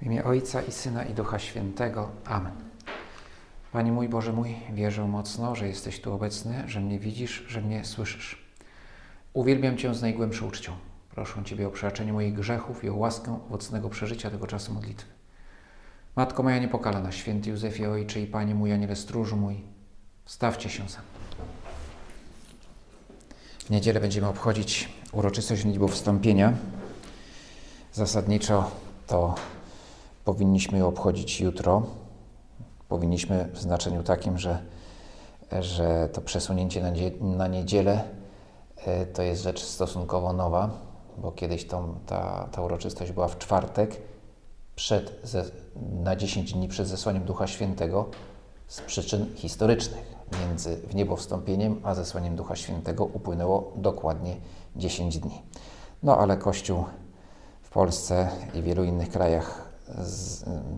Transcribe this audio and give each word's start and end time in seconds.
W 0.00 0.06
imię 0.06 0.24
Ojca 0.24 0.62
i 0.62 0.72
Syna 0.72 1.04
i 1.04 1.14
Ducha 1.14 1.38
Świętego. 1.38 2.10
Amen. 2.24 2.52
Panie 3.72 3.92
mój 3.92 4.08
Boże 4.08 4.32
mój, 4.32 4.56
wierzę 4.72 5.08
mocno, 5.08 5.54
że 5.54 5.68
jesteś 5.68 6.00
tu 6.00 6.12
obecny, 6.12 6.62
że 6.66 6.80
mnie 6.80 6.98
widzisz, 6.98 7.44
że 7.48 7.60
mnie 7.60 7.84
słyszysz. 7.84 8.44
Uwielbiam 9.32 9.76
Cię 9.76 9.94
z 9.94 10.02
najgłębszą 10.02 10.46
uczcią. 10.46 10.72
Proszę 11.10 11.44
Ciebie 11.44 11.68
o 11.68 11.70
przebaczenie 11.70 12.12
moich 12.12 12.34
grzechów 12.34 12.84
i 12.84 12.88
o 12.88 12.94
łaskę 12.94 13.40
owocnego 13.46 13.88
przeżycia 13.88 14.30
tego 14.30 14.46
czasu 14.46 14.74
modlitwy. 14.74 15.08
Matko 16.16 16.42
moja 16.42 16.58
niepokalana, 16.58 17.12
święty 17.12 17.50
Józefie 17.50 17.86
Ojcze 17.86 18.20
i 18.20 18.26
Panie 18.26 18.54
mój, 18.54 18.72
Aniele 18.72 18.96
Stróżu 18.96 19.36
mój, 19.36 19.60
stawcie 20.26 20.68
się 20.70 20.88
za 20.88 20.98
W 23.66 23.70
niedzielę 23.70 24.00
będziemy 24.00 24.26
obchodzić 24.26 24.88
uroczystość 25.12 25.64
liczby 25.64 25.88
wstąpienia. 25.88 26.52
Zasadniczo 27.92 28.70
to 29.06 29.34
powinniśmy 30.30 30.78
ją 30.78 30.88
obchodzić 30.88 31.40
jutro. 31.40 31.82
Powinniśmy 32.88 33.48
w 33.52 33.60
znaczeniu 33.60 34.02
takim, 34.02 34.38
że, 34.38 34.62
że 35.60 36.08
to 36.12 36.20
przesunięcie 36.20 36.92
na, 37.20 37.46
niedzielę 37.46 38.04
e, 38.76 39.06
to 39.06 39.22
jest 39.22 39.42
rzecz 39.42 39.62
stosunkowo 39.62 40.32
nowa, 40.32 40.70
bo 41.18 41.32
kiedyś 41.32 41.66
tą, 41.66 41.94
ta, 42.06 42.48
ta 42.52 42.62
uroczystość 42.62 43.12
była 43.12 43.28
w 43.28 43.38
czwartek, 43.38 43.96
przed, 44.76 45.20
ze, 45.24 45.44
na 46.02 46.16
10 46.16 46.52
dni 46.52 46.68
przed 46.68 46.88
zesłaniem 46.88 47.24
Ducha 47.24 47.46
Świętego 47.46 48.06
z 48.68 48.80
przyczyn 48.80 49.26
historycznych. 49.36 50.14
Między 50.40 50.76
wniebowstąpieniem 50.76 51.80
a 51.82 51.94
zesłaniem 51.94 52.36
Ducha 52.36 52.56
Świętego 52.56 53.04
upłynęło 53.04 53.72
dokładnie 53.76 54.36
10 54.76 55.18
dni. 55.18 55.42
No 56.02 56.18
ale 56.18 56.36
Kościół 56.36 56.84
w 57.62 57.70
Polsce 57.70 58.28
i 58.54 58.62
wielu 58.62 58.84
innych 58.84 59.10
krajach 59.10 59.69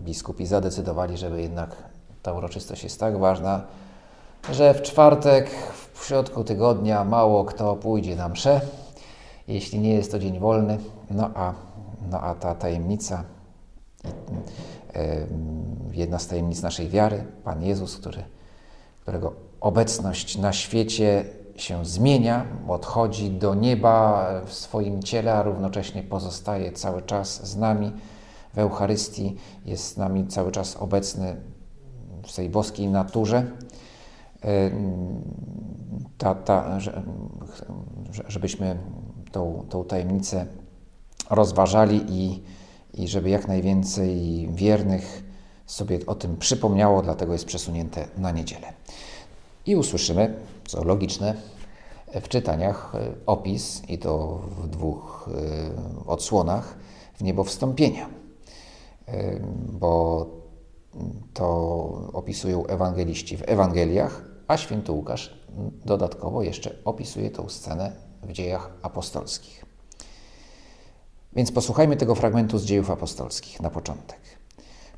biskupi 0.03 0.45
zadecydowali, 0.45 1.17
żeby 1.17 1.41
jednak 1.41 1.75
ta 2.21 2.33
uroczystość 2.33 2.83
jest 2.83 2.99
tak 2.99 3.17
ważna, 3.17 3.61
że 4.51 4.73
w 4.73 4.81
czwartek, 4.81 5.49
w 5.93 6.05
środku 6.05 6.43
tygodnia 6.43 7.03
mało 7.03 7.45
kto 7.45 7.75
pójdzie 7.75 8.15
na 8.15 8.29
mszę, 8.29 8.61
jeśli 9.47 9.79
nie 9.79 9.93
jest 9.93 10.11
to 10.11 10.19
dzień 10.19 10.39
wolny. 10.39 10.77
No 11.11 11.29
a, 11.35 11.53
no 12.11 12.21
a 12.21 12.35
ta 12.35 12.55
tajemnica, 12.55 13.23
jedna 15.91 16.19
z 16.19 16.27
tajemnic 16.27 16.61
naszej 16.61 16.89
wiary, 16.89 17.25
Pan 17.43 17.63
Jezus, 17.63 17.97
który, 17.97 18.23
którego 19.01 19.33
obecność 19.61 20.37
na 20.37 20.53
świecie 20.53 21.25
się 21.55 21.85
zmienia, 21.85 22.45
odchodzi 22.67 23.31
do 23.31 23.55
nieba 23.55 24.27
w 24.45 24.53
swoim 24.53 25.03
ciele, 25.03 25.33
a 25.33 25.43
równocześnie 25.43 26.03
pozostaje 26.03 26.71
cały 26.71 27.01
czas 27.01 27.47
z 27.47 27.57
nami 27.57 27.91
w 28.53 28.57
Eucharystii, 28.57 29.35
jest 29.65 29.85
z 29.87 29.97
nami 29.97 30.27
cały 30.27 30.51
czas 30.51 30.75
obecny 30.75 31.35
w 32.27 32.35
tej 32.35 32.49
boskiej 32.49 32.87
naturze. 32.87 33.51
Ta, 36.17 36.35
ta, 36.35 36.79
żebyśmy 38.27 38.77
tą, 39.31 39.65
tą 39.69 39.83
tajemnicę 39.83 40.45
rozważali 41.29 42.05
i, 42.09 42.43
i 42.93 43.07
żeby 43.07 43.29
jak 43.29 43.47
najwięcej 43.47 44.49
wiernych 44.53 45.23
sobie 45.65 45.99
o 46.05 46.15
tym 46.15 46.37
przypomniało, 46.37 47.01
dlatego 47.01 47.33
jest 47.33 47.45
przesunięte 47.45 48.07
na 48.17 48.31
niedzielę. 48.31 48.73
I 49.65 49.75
usłyszymy, 49.75 50.33
co 50.65 50.83
logiczne, 50.83 51.35
w 52.21 52.27
czytaniach 52.27 52.93
opis, 53.25 53.81
i 53.89 53.97
to 53.97 54.41
w 54.57 54.67
dwóch 54.67 55.29
odsłonach, 56.07 56.77
w 57.13 57.23
niebo 57.23 57.43
wstąpienia, 57.43 58.09
bo 59.71 60.25
to 61.33 61.47
opisują 62.13 62.65
ewangeliści 62.65 63.37
w 63.37 63.49
Ewangeliach, 63.49 64.21
a 64.47 64.57
święty 64.57 64.91
Łukasz 64.91 65.43
dodatkowo 65.85 66.43
jeszcze 66.43 66.75
opisuje 66.85 67.31
tą 67.31 67.49
scenę 67.49 67.91
w 68.23 68.31
dziejach 68.31 68.71
apostolskich. 68.81 69.65
Więc 71.35 71.51
posłuchajmy 71.51 71.97
tego 71.97 72.15
fragmentu 72.15 72.57
z 72.57 72.65
dziejów 72.65 72.91
apostolskich 72.91 73.61
na 73.61 73.69
początek. 73.69 74.19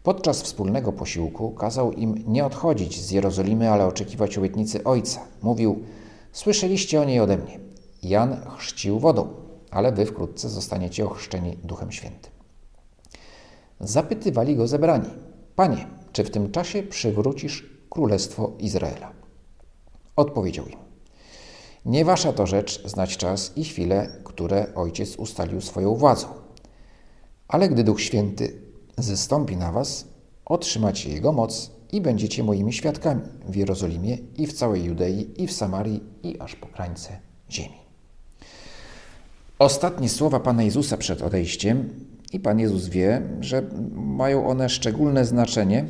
Podczas 0.04 0.42
wspólnego 0.42 0.92
posiłku 0.92 1.52
kazał 1.52 1.92
im 1.92 2.24
nie 2.28 2.46
odchodzić 2.46 3.02
z 3.02 3.12
Jerozolimy, 3.12 3.70
ale 3.70 3.86
oczekiwać 3.86 4.38
obietnicy 4.38 4.84
Ojca. 4.84 5.22
Mówił: 5.42 5.84
Słyszeliście 6.32 7.02
o 7.02 7.04
niej 7.04 7.20
ode 7.20 7.38
mnie. 7.38 7.60
Jan 8.04 8.42
chrzcił 8.58 9.00
wodą, 9.00 9.28
ale 9.72 9.92
wy 9.92 10.06
wkrótce 10.06 10.50
zostaniecie 10.50 11.06
ochrzczeni 11.06 11.58
Duchem 11.64 11.92
Świętym. 11.92 12.35
Zapytywali 13.86 14.56
go 14.56 14.68
zebrani: 14.68 15.10
Panie, 15.56 15.88
czy 16.12 16.24
w 16.24 16.30
tym 16.30 16.52
czasie 16.52 16.84
przywrócisz 16.84 17.70
królestwo 17.90 18.52
Izraela? 18.60 19.12
Odpowiedział 20.16 20.66
im: 20.68 20.78
Nie 21.86 22.06
wasza 22.06 22.34
to 22.34 22.48
rzecz 22.48 22.88
znać 22.88 23.18
czas 23.18 23.52
i 23.56 23.64
chwilę, 23.64 24.08
które 24.24 24.76
ojciec 24.76 25.16
ustalił 25.16 25.62
swoją 25.62 25.96
władzą. 25.96 26.28
Ale 27.48 27.70
gdy 27.70 27.84
Duch 27.84 28.02
Święty 28.02 28.62
zystąpi 28.98 29.58
na 29.58 29.72
was, 29.72 30.08
otrzymacie 30.46 31.10
jego 31.10 31.32
moc 31.32 31.72
i 31.92 32.02
będziecie 32.02 32.44
moimi 32.44 32.74
świadkami 32.74 33.22
w 33.48 33.56
Jerozolimie 33.56 34.18
i 34.38 34.48
w 34.48 34.54
całej 34.54 34.84
Judei 34.84 35.44
i 35.44 35.48
w 35.48 35.54
Samarii 35.54 36.04
i 36.24 36.40
aż 36.40 36.56
po 36.56 36.68
krańce 36.68 37.20
ziemi. 37.52 37.78
Ostatnie 39.60 40.10
słowa 40.10 40.40
Pana 40.40 40.64
Jezusa 40.64 40.98
przed 40.98 41.22
odejściem 41.22 41.90
i 42.36 42.40
Pan 42.40 42.60
Jezus 42.60 42.88
wie, 42.88 43.22
że 43.40 43.64
mają 43.96 44.48
one 44.48 44.70
szczególne 44.70 45.26
znaczenie, 45.26 45.86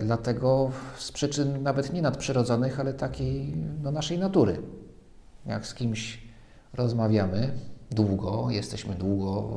dlatego 0.00 0.70
z 0.98 1.12
przyczyn 1.12 1.62
nawet 1.62 1.92
nie 1.92 2.02
nadprzyrodzonych, 2.02 2.80
ale 2.80 2.94
takiej 2.94 3.54
no, 3.82 3.90
naszej 3.90 4.18
natury. 4.18 4.62
Jak 5.46 5.66
z 5.66 5.74
kimś 5.74 6.22
rozmawiamy 6.74 7.52
długo, 7.90 8.50
jesteśmy 8.50 8.94
długo, 8.94 9.50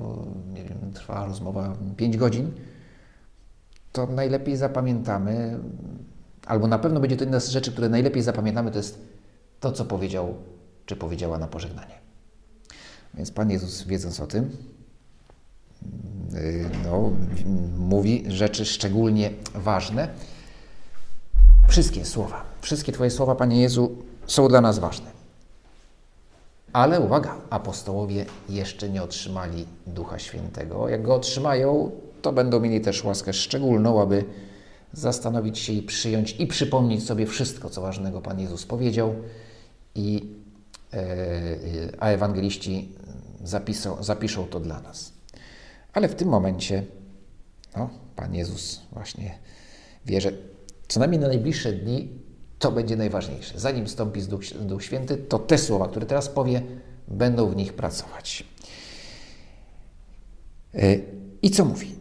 nie 0.54 0.64
wiem, 0.64 0.92
trwa 0.94 1.26
rozmowa 1.26 1.78
5 1.98 2.18
godzin, 2.18 2.52
to 3.92 4.08
najlepiej 4.08 4.58
zapamiętamy, 4.58 5.60
albo 6.46 6.68
na 6.68 6.80
pewno 6.80 7.00
będzie 7.00 7.18
to 7.18 7.24
jedna 7.24 7.40
z 7.40 7.50
rzeczy, 7.50 7.72
które 7.72 7.90
najlepiej 7.90 8.22
zapamiętamy, 8.24 8.72
to 8.72 8.78
jest 8.78 9.00
to, 9.60 9.72
co 9.72 9.86
powiedział 9.86 10.34
czy 10.86 10.96
powiedziała 10.96 11.38
na 11.38 11.48
pożegnanie. 11.48 11.96
Więc 13.14 13.32
Pan 13.32 13.52
Jezus, 13.52 13.84
wiedząc 13.84 14.20
o 14.20 14.28
tym, 14.28 14.58
no, 16.84 17.12
mówi 17.78 18.24
rzeczy 18.28 18.66
szczególnie 18.66 19.32
ważne. 19.56 20.08
Wszystkie 21.68 22.06
słowa, 22.06 22.46
wszystkie 22.62 22.92
Twoje 22.92 23.10
słowa, 23.10 23.36
Panie 23.36 23.62
Jezu, 23.62 23.96
są 24.28 24.48
dla 24.48 24.62
nas 24.62 24.80
ważne. 24.80 25.12
Ale 26.74 27.00
uwaga, 27.00 27.36
apostołowie 27.50 28.26
jeszcze 28.50 28.90
nie 28.90 29.04
otrzymali 29.04 29.66
Ducha 29.88 30.20
Świętego. 30.20 30.90
Jak 30.90 31.02
go 31.04 31.16
otrzymają, 31.16 31.92
to 32.22 32.34
będą 32.34 32.60
mieli 32.60 32.82
też 32.82 33.04
łaskę 33.04 33.34
szczególną, 33.34 34.02
aby 34.02 34.26
zastanowić 34.94 35.60
się 35.60 35.74
i 35.74 35.82
przyjąć 35.82 36.36
i 36.40 36.48
przypomnieć 36.48 37.06
sobie 37.06 37.26
wszystko, 37.26 37.70
co 37.70 37.82
ważnego 37.82 38.22
Pan 38.22 38.40
Jezus 38.40 38.66
powiedział. 38.66 39.16
I, 39.96 40.30
a 42.00 42.08
ewangeliści 42.08 42.90
zapisą, 43.44 44.04
zapiszą 44.04 44.48
to 44.48 44.60
dla 44.60 44.82
nas. 44.82 45.13
Ale 45.94 46.10
w 46.10 46.16
tym 46.16 46.28
momencie 46.28 46.84
no, 47.78 47.90
Pan 48.16 48.36
Jezus 48.36 48.82
właśnie 48.92 49.38
wie, 50.06 50.22
że 50.22 50.32
co 50.88 51.00
najmniej 51.00 51.22
na 51.22 51.28
najbliższe 51.28 51.74
dni 51.74 52.10
to 52.60 52.72
będzie 52.72 52.96
najważniejsze. 52.96 53.60
Zanim 53.60 53.88
stąpi 53.88 54.22
Duch, 54.22 54.42
Duch 54.62 54.84
Święty, 54.84 55.18
to 55.18 55.40
te 55.40 55.58
słowa, 55.58 55.88
które 55.88 56.06
teraz 56.06 56.30
powie, 56.30 56.62
będą 57.08 57.50
w 57.50 57.56
nich 57.56 57.74
pracować. 57.74 58.44
I 61.42 61.52
co 61.52 61.66
mówi? 61.66 61.96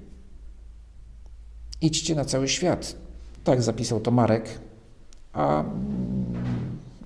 Idźcie 1.80 2.14
na 2.14 2.24
cały 2.24 2.48
świat. 2.48 2.96
Tak 3.44 3.62
zapisał 3.62 4.00
to 4.00 4.10
Marek, 4.10 4.58
a, 5.32 5.64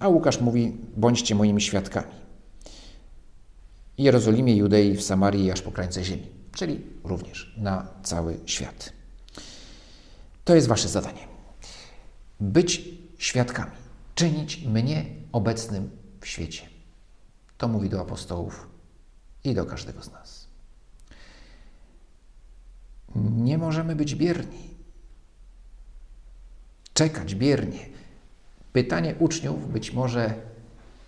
a 0.00 0.08
Łukasz 0.08 0.40
mówi: 0.40 0.76
bądźcie 0.96 1.34
moimi 1.34 1.60
świadkami. 1.62 2.12
Jerozolimie, 3.98 4.56
Judei, 4.56 4.96
w 4.96 5.02
Samarii 5.02 5.50
aż 5.50 5.62
po 5.62 5.72
krańce 5.72 6.04
ziemi, 6.04 6.26
czyli 6.56 6.80
również 7.04 7.54
na 7.56 7.86
cały 8.02 8.40
świat. 8.46 8.92
To 10.44 10.54
jest 10.54 10.66
wasze 10.66 10.88
zadanie. 10.88 11.28
Być 12.40 12.88
świadkami, 13.18 13.76
czynić 14.14 14.64
mnie 14.66 15.04
obecnym 15.32 15.90
w 16.20 16.26
świecie. 16.26 16.68
To 17.58 17.68
mówi 17.68 17.88
do 17.88 18.00
apostołów 18.00 18.68
i 19.44 19.54
do 19.54 19.66
każdego 19.66 20.02
z 20.02 20.12
nas. 20.12 20.46
Nie 23.16 23.58
możemy 23.58 23.96
być 23.96 24.14
bierni. 24.14 24.70
Czekać 26.94 27.34
biernie. 27.34 27.88
Pytanie 28.72 29.14
uczniów 29.18 29.72
być 29.72 29.92
może 29.92 30.34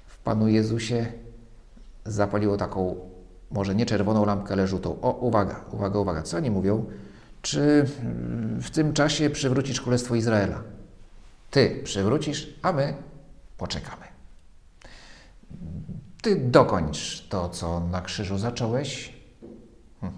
w 0.07 0.19
Panu 0.19 0.49
Jezusie 0.49 1.13
zapaliło 2.05 2.57
taką, 2.57 3.11
może 3.51 3.75
nie 3.75 3.87
czerwoną 3.87 4.25
lampkę, 4.25 4.53
ale 4.53 4.67
żółtą. 4.67 5.01
O, 5.01 5.13
uwaga, 5.13 5.65
uwaga, 5.73 5.99
uwaga. 5.99 6.23
Co 6.23 6.37
oni 6.37 6.51
mówią? 6.51 6.87
czy 7.43 7.85
w 8.61 8.71
tym 8.71 8.93
czasie 8.93 9.31
przywrócisz 9.31 9.81
Królestwo 9.81 10.15
Izraela. 10.15 10.63
Ty 11.51 11.81
przywrócisz, 11.85 12.55
a 12.63 12.73
my 12.73 12.95
poczekamy. 13.57 14.05
Ty 16.23 16.37
dokończ 16.37 17.29
to, 17.29 17.49
co 17.49 17.81
na 17.81 18.03
krzyżu 18.03 18.39
zacząłeś. 18.39 19.13
Hm. 20.01 20.13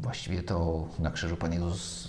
Właściwie 0.00 0.42
to 0.42 0.88
na 0.98 1.10
krzyżu 1.10 1.36
Pan 1.36 1.52
Jezus 1.52 2.08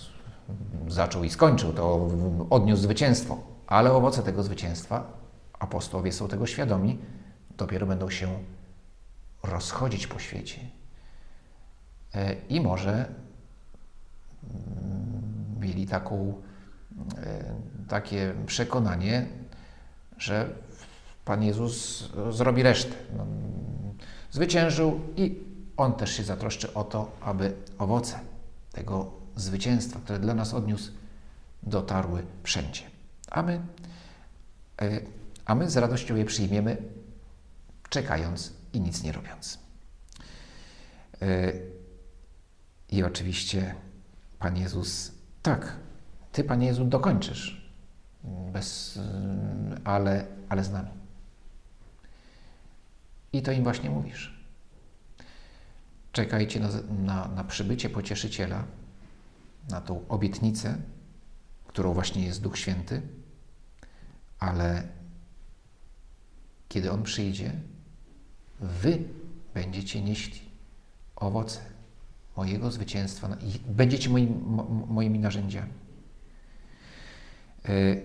zaczął 0.88 1.24
i 1.24 1.30
skończył, 1.30 1.72
to 1.72 2.08
odniósł 2.50 2.82
zwycięstwo, 2.82 3.38
ale 3.66 3.92
owoce 3.92 4.22
tego 4.22 4.42
zwycięstwa, 4.42 5.12
apostołowie 5.58 6.12
są 6.12 6.28
tego 6.28 6.46
świadomi, 6.46 6.98
dopiero 7.56 7.86
będą 7.86 8.10
się 8.10 8.28
rozchodzić 9.42 10.06
po 10.06 10.18
świecie. 10.18 10.58
E, 12.14 12.34
I 12.48 12.60
może 12.60 12.92
mm, 12.92 13.06
mieli 15.60 15.86
taką, 15.86 16.34
e, 17.16 17.54
takie 17.88 18.34
przekonanie, 18.46 19.26
że 20.18 20.48
Pan 21.24 21.42
Jezus 21.42 22.08
zrobi 22.30 22.62
resztę. 22.62 22.94
No, 23.16 23.26
zwyciężył 24.30 25.00
i 25.16 25.38
On 25.76 25.92
też 25.92 26.12
się 26.12 26.22
zatroszczy 26.22 26.74
o 26.74 26.84
to, 26.84 27.10
aby 27.20 27.54
owoce 27.78 28.20
tego 28.72 29.10
zwycięstwa, 29.36 30.00
które 30.04 30.18
dla 30.18 30.34
nas 30.34 30.54
odniósł, 30.54 30.92
dotarły 31.62 32.22
wszędzie. 32.42 32.82
A 33.30 33.42
my, 33.42 33.60
e, 34.82 35.00
a 35.44 35.54
my 35.54 35.70
z 35.70 35.76
radością 35.76 36.16
je 36.16 36.24
przyjmiemy, 36.24 36.76
czekając 37.88 38.52
i 38.72 38.80
nic 38.80 39.02
nie 39.02 39.12
robiąc. 39.12 39.58
I 42.88 43.02
oczywiście 43.04 43.74
Pan 44.38 44.56
Jezus, 44.56 45.12
tak, 45.42 45.76
Ty, 46.32 46.44
Panie 46.44 46.66
Jezu, 46.66 46.84
dokończysz, 46.84 47.70
bez, 48.52 48.98
ale, 49.84 50.26
ale 50.48 50.64
z 50.64 50.70
nami. 50.70 50.90
I 53.32 53.42
to 53.42 53.52
im 53.52 53.62
właśnie 53.62 53.90
mówisz. 53.90 54.42
Czekajcie 56.12 56.60
na, 56.60 56.68
na, 57.04 57.28
na 57.28 57.44
przybycie 57.44 57.90
pocieszyciela, 57.90 58.64
na 59.70 59.80
tą 59.80 60.08
obietnicę, 60.08 60.76
którą 61.66 61.94
właśnie 61.94 62.24
jest 62.24 62.42
Duch 62.42 62.58
Święty, 62.58 63.02
ale 64.38 64.82
kiedy 66.68 66.92
On 66.92 67.02
przyjdzie, 67.02 67.52
Wy 68.62 68.98
będziecie 69.54 70.02
nieśli 70.02 70.40
owoce 71.16 71.60
mojego 72.36 72.70
zwycięstwa 72.70 73.28
i 73.42 73.72
będziecie 73.72 74.10
moim, 74.10 74.58
moimi 74.88 75.18
narzędziami. 75.18 75.72
E, 77.64 77.96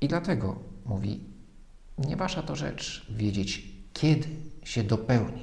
I 0.00 0.08
dlatego 0.08 0.58
mówi, 0.86 1.20
nie 1.98 2.16
wasza 2.16 2.42
to 2.42 2.56
rzecz 2.56 3.06
wiedzieć, 3.10 3.64
kiedy 3.92 4.28
się 4.64 4.82
dopełni 4.82 5.42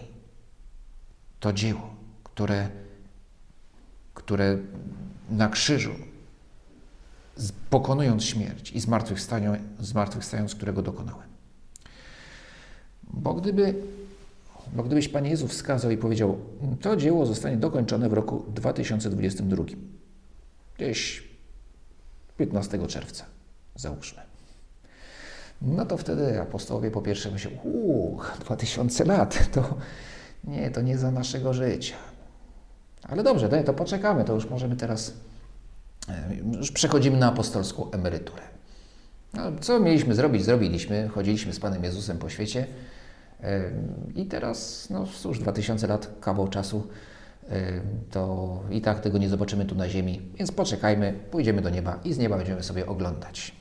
to 1.39 1.53
dzieło, 1.53 1.95
które, 2.23 2.69
które 4.13 4.57
na 5.29 5.49
krzyżu, 5.49 5.95
pokonując 7.69 8.23
śmierć 8.23 8.71
i 8.71 8.79
zmartwychwstając, 8.79 9.59
zmartwychwstając 9.79 10.55
którego 10.55 10.81
dokonałem. 10.81 11.27
Bo 13.13 13.33
gdyby 13.33 13.73
bo 14.73 14.83
gdybyś 14.83 15.09
Panie 15.09 15.29
Jezu 15.29 15.47
wskazał 15.47 15.91
i 15.91 15.97
powiedział, 15.97 16.37
to 16.81 16.95
dzieło 16.95 17.25
zostanie 17.25 17.57
dokończone 17.57 18.09
w 18.09 18.13
roku 18.13 18.45
2022, 18.47 19.63
gdzieś 20.77 21.27
15 22.37 22.87
czerwca, 22.87 23.25
załóżmy. 23.75 24.21
No 25.61 25.85
to 25.85 25.97
wtedy 25.97 26.41
apostołowie 26.41 26.91
po 26.91 27.01
pierwsze 27.01 27.31
myślą, 27.31 27.51
uuu, 27.63 28.19
2000 28.39 29.05
lat, 29.05 29.51
to 29.51 29.77
nie, 30.43 30.71
to 30.71 30.81
nie 30.81 30.97
za 30.97 31.11
naszego 31.11 31.53
życia. 31.53 31.95
Ale 33.03 33.23
dobrze, 33.23 33.63
to 33.63 33.73
poczekamy, 33.73 34.23
to 34.23 34.33
już 34.33 34.49
możemy 34.49 34.75
teraz, 34.75 35.13
już 36.57 36.71
przechodzimy 36.71 37.17
na 37.17 37.27
apostolską 37.27 37.91
emeryturę. 37.91 38.41
No, 39.33 39.41
co 39.61 39.79
mieliśmy 39.79 40.15
zrobić? 40.15 40.45
Zrobiliśmy, 40.45 41.07
chodziliśmy 41.07 41.53
z 41.53 41.59
Panem 41.59 41.83
Jezusem 41.83 42.17
po 42.17 42.29
świecie, 42.29 42.67
i 44.15 44.25
teraz, 44.25 44.89
no 44.89 45.05
cóż, 45.05 45.39
2000 45.39 45.87
lat, 45.87 46.09
kawał 46.21 46.47
czasu, 46.47 46.87
to 48.11 48.63
i 48.71 48.81
tak 48.81 48.99
tego 48.99 49.17
nie 49.17 49.29
zobaczymy 49.29 49.65
tu 49.65 49.75
na 49.75 49.89
ziemi, 49.89 50.21
więc 50.35 50.51
poczekajmy, 50.51 51.13
pójdziemy 51.31 51.61
do 51.61 51.69
nieba 51.69 51.99
i 52.03 52.13
z 52.13 52.17
nieba 52.17 52.37
będziemy 52.37 52.63
sobie 52.63 52.85
oglądać. 52.85 53.55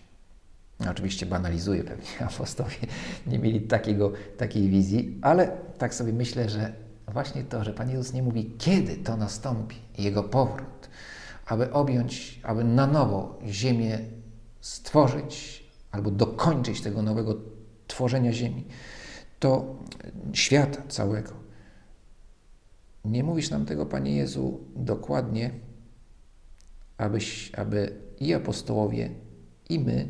Oczywiście 0.91 1.27
banalizuję, 1.27 1.85
pewnie 1.85 2.07
apostowie 2.35 2.77
nie 3.27 3.39
mieli 3.39 3.61
takiego, 3.61 4.13
takiej 4.37 4.69
wizji, 4.69 5.19
ale 5.23 5.51
tak 5.79 5.95
sobie 5.95 6.13
myślę, 6.13 6.49
że 6.49 6.73
właśnie 7.09 7.45
to, 7.45 7.65
że 7.65 7.73
Pan 7.73 7.91
Jezus 7.91 8.13
nie 8.13 8.23
mówi, 8.23 8.55
kiedy 8.59 8.97
to 8.97 9.17
nastąpi, 9.17 9.77
Jego 9.99 10.23
powrót, 10.23 10.89
aby 11.47 11.73
objąć, 11.73 12.41
aby 12.43 12.65
na 12.65 12.87
nowo 12.87 13.39
ziemię 13.47 13.99
stworzyć 14.61 15.65
albo 15.91 16.11
dokończyć 16.11 16.81
tego 16.81 17.03
nowego 17.03 17.35
tworzenia 17.87 18.33
ziemi, 18.33 18.65
to 19.39 19.77
świata 20.33 20.83
całego. 20.89 21.33
Nie 23.05 23.25
mówisz 23.25 23.51
nam 23.51 23.67
tego, 23.67 23.87
Panie 23.87 24.17
Jezu, 24.17 24.61
dokładnie, 24.77 25.51
abyś, 26.99 27.53
aby 27.55 27.93
i 28.21 28.35
apostołowie, 28.35 29.11
i 29.69 29.79
my, 29.79 30.09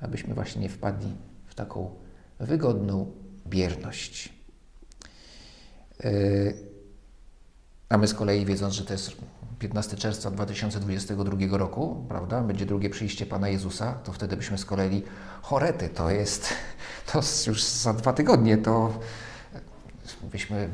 abyśmy 0.00 0.34
właśnie 0.34 0.62
nie 0.62 0.68
wpadli 0.68 1.12
w 1.46 1.54
taką 1.54 1.94
wygodną 2.38 3.12
bierność. 3.46 4.32
Yy, 6.04 6.54
a 7.88 7.98
my 7.98 8.08
z 8.08 8.14
kolei, 8.14 8.46
wiedząc, 8.46 8.74
że 8.74 8.84
to 8.84 8.92
jest 8.92 9.12
15 9.58 9.96
czerwca 9.96 10.30
2022 10.30 11.58
roku, 11.58 12.06
prawda, 12.08 12.42
będzie 12.42 12.66
drugie 12.66 12.90
przyjście 12.90 13.26
Pana 13.26 13.48
Jezusa, 13.48 13.92
to 13.92 14.12
wtedy 14.12 14.36
byśmy 14.36 14.58
z 14.58 14.64
kolei 14.64 15.02
chorety, 15.42 15.88
to 15.88 16.10
jest, 16.10 16.48
to 17.12 17.20
już 17.46 17.62
za 17.62 17.92
dwa 17.92 18.12
tygodnie, 18.12 18.58
to 18.58 18.98
byśmy 20.22 20.68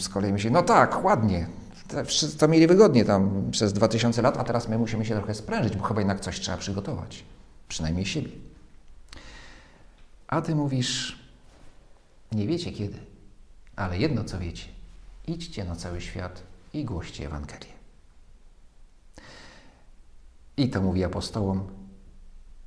z 0.00 0.08
kolei 0.08 0.32
myśleli, 0.32 0.54
no 0.54 0.62
tak, 0.62 1.04
ładnie, 1.04 1.46
to 2.38 2.48
mieli 2.48 2.66
wygodnie 2.66 3.04
tam 3.04 3.50
przez 3.50 3.72
2000 3.72 4.22
lat, 4.22 4.36
a 4.36 4.44
teraz 4.44 4.68
my 4.68 4.78
musimy 4.78 5.04
się 5.04 5.14
trochę 5.14 5.34
sprężyć, 5.34 5.76
bo 5.76 5.84
chyba 5.84 6.00
jednak 6.00 6.20
coś 6.20 6.40
trzeba 6.40 6.56
przygotować, 6.56 7.24
przynajmniej 7.68 8.06
siebie. 8.06 8.30
A 10.28 10.40
Ty 10.40 10.54
mówisz, 10.54 11.18
nie 12.32 12.46
wiecie 12.46 12.72
kiedy, 12.72 12.98
ale 13.76 13.98
jedno 13.98 14.24
co 14.24 14.38
wiecie, 14.38 14.68
idźcie 15.26 15.64
na 15.64 15.76
cały 15.76 16.00
świat 16.00 16.42
i 16.74 16.84
głoście 16.84 17.26
Ewangelię. 17.26 17.81
I 20.62 20.68
to 20.68 20.82
mówi 20.82 21.04
apostołom, 21.04 21.68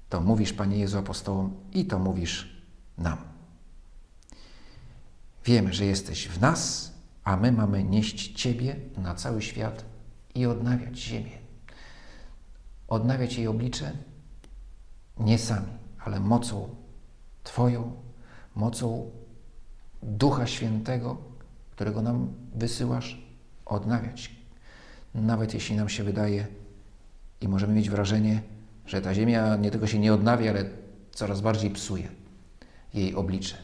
to 0.09 0.21
mówisz, 0.21 0.53
Panie 0.53 0.77
Jezu, 0.77 0.97
apostołom, 0.97 1.53
i 1.73 1.85
to 1.85 1.99
mówisz 1.99 2.63
nam. 2.97 3.17
Wiemy, 5.45 5.73
że 5.73 5.85
jesteś 5.85 6.27
w 6.27 6.41
nas, 6.41 6.91
a 7.23 7.37
my 7.37 7.51
mamy 7.51 7.83
nieść 7.83 8.41
Ciebie 8.41 8.75
na 8.97 9.15
cały 9.15 9.41
świat 9.41 9.85
i 10.35 10.45
odnawiać 10.45 10.97
ziemię. 10.97 11.37
Odnawiać 12.87 13.37
jej 13.37 13.47
oblicze 13.47 13.91
nie 15.19 15.37
sami, 15.37 15.71
ale 15.99 16.19
mocą 16.19 16.75
Twoją, 17.43 17.93
mocą 18.55 19.11
Ducha 20.03 20.47
Świętego, 20.47 21.17
którego 21.71 22.01
nam 22.01 22.33
wysyłasz, 22.55 23.21
odnawiać. 23.65 24.35
Nawet 25.13 25.53
jeśli 25.53 25.75
nam 25.75 25.89
się 25.89 26.03
wydaje, 26.03 26.47
i 27.45 27.47
możemy 27.47 27.73
mieć 27.73 27.89
wrażenie, 27.89 28.41
że 28.85 29.01
ta 29.01 29.13
ziemia 29.13 29.55
nie 29.55 29.71
tylko 29.71 29.87
się 29.87 29.99
nie 29.99 30.13
odnawia, 30.13 30.49
ale 30.51 30.65
coraz 31.11 31.41
bardziej 31.41 31.69
psuje 31.69 32.09
jej 32.93 33.15
oblicze. 33.15 33.57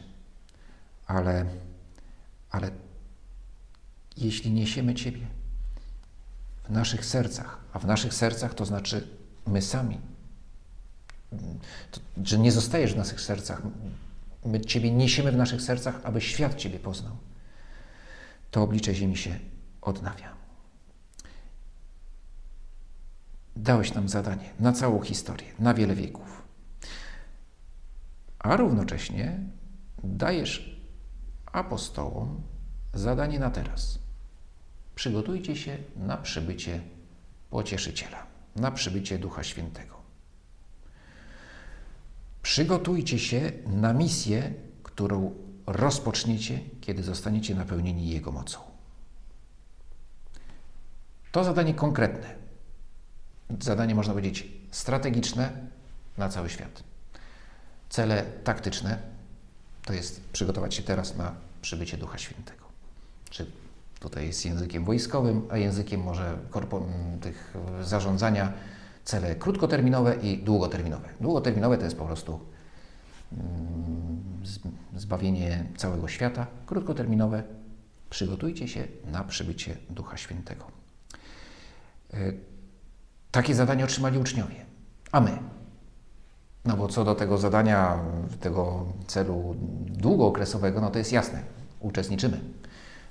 Ale, 1.06 1.46
ale 2.50 2.70
jeśli 4.16 4.50
niesiemy 4.50 4.94
Ciebie 4.94 5.26
w 6.64 6.70
naszych 6.70 7.04
sercach, 7.04 7.58
a 7.72 7.78
w 7.78 7.86
naszych 7.86 8.14
sercach 8.14 8.54
to 8.54 8.64
znaczy 8.64 9.08
my 9.46 9.62
sami, 9.62 9.98
to, 11.90 12.00
że 12.24 12.38
nie 12.38 12.52
zostajesz 12.52 12.94
w 12.94 12.96
naszych 12.96 13.20
sercach, 13.20 13.62
my 14.44 14.60
Ciebie 14.60 14.90
niesiemy 14.90 15.32
w 15.32 15.36
naszych 15.36 15.62
sercach, 15.62 16.00
aby 16.04 16.20
świat 16.20 16.54
Ciebie 16.54 16.78
poznał, 16.78 17.16
to 18.50 18.62
oblicze 18.62 18.94
ziemi 18.94 19.16
się 19.16 19.38
odnawia. 19.80 20.41
Dałeś 23.56 23.94
nam 23.94 24.08
zadanie 24.08 24.50
na 24.60 24.72
całą 24.72 25.00
historię, 25.00 25.52
na 25.58 25.74
wiele 25.74 25.94
wieków. 25.94 26.42
A 28.38 28.56
równocześnie 28.56 29.38
dajesz 30.04 30.80
apostołom 31.52 32.42
zadanie 32.94 33.38
na 33.38 33.50
teraz. 33.50 33.98
przygotujcie 34.94 35.56
się 35.56 35.78
na 35.96 36.16
przybycie 36.16 36.80
pocieszyciela, 37.50 38.26
na 38.56 38.70
przybycie 38.70 39.18
Ducha 39.18 39.42
Świętego. 39.42 40.02
Przygotujcie 42.42 43.18
się 43.18 43.52
na 43.66 43.92
misję, 43.92 44.54
którą 44.82 45.34
rozpoczniecie, 45.66 46.60
kiedy 46.80 47.02
zostaniecie 47.02 47.54
napełnieni 47.54 48.08
Jego 48.10 48.32
mocą. 48.32 48.58
To 51.32 51.44
zadanie 51.44 51.74
konkretne, 51.74 52.41
zadanie 53.60 53.94
można 53.94 54.12
powiedzieć 54.12 54.48
strategiczne 54.70 55.52
na 56.18 56.28
cały 56.28 56.50
świat. 56.50 56.82
Cele 57.88 58.24
taktyczne 58.44 58.98
to 59.84 59.92
jest 59.92 60.20
przygotować 60.32 60.74
się 60.74 60.82
teraz 60.82 61.16
na 61.16 61.34
przybycie 61.62 61.96
Ducha 61.96 62.18
Świętego. 62.18 62.64
Czy 63.30 63.46
tutaj 64.00 64.26
jest 64.26 64.44
językiem 64.44 64.84
wojskowym, 64.84 65.42
a 65.50 65.56
językiem 65.56 66.00
może 66.00 66.38
tych 67.20 67.54
zarządzania 67.82 68.52
cele 69.04 69.34
krótkoterminowe 69.34 70.16
i 70.16 70.38
długoterminowe. 70.38 71.08
Długoterminowe 71.20 71.78
to 71.78 71.84
jest 71.84 71.96
po 71.96 72.04
prostu 72.04 72.40
zbawienie 74.96 75.64
całego 75.76 76.08
świata. 76.08 76.46
Krótkoterminowe 76.66 77.42
przygotujcie 78.10 78.68
się 78.68 78.88
na 79.06 79.24
przybycie 79.24 79.76
Ducha 79.90 80.16
Świętego. 80.16 80.64
Takie 83.32 83.54
zadanie 83.54 83.84
otrzymali 83.84 84.18
uczniowie, 84.18 84.64
a 85.12 85.20
my. 85.20 85.38
No 86.64 86.76
bo 86.76 86.88
co 86.88 87.04
do 87.04 87.14
tego 87.14 87.38
zadania, 87.38 87.98
tego 88.40 88.86
celu 89.06 89.56
długookresowego, 89.86 90.80
no 90.80 90.90
to 90.90 90.98
jest 90.98 91.12
jasne, 91.12 91.42
uczestniczymy. 91.80 92.40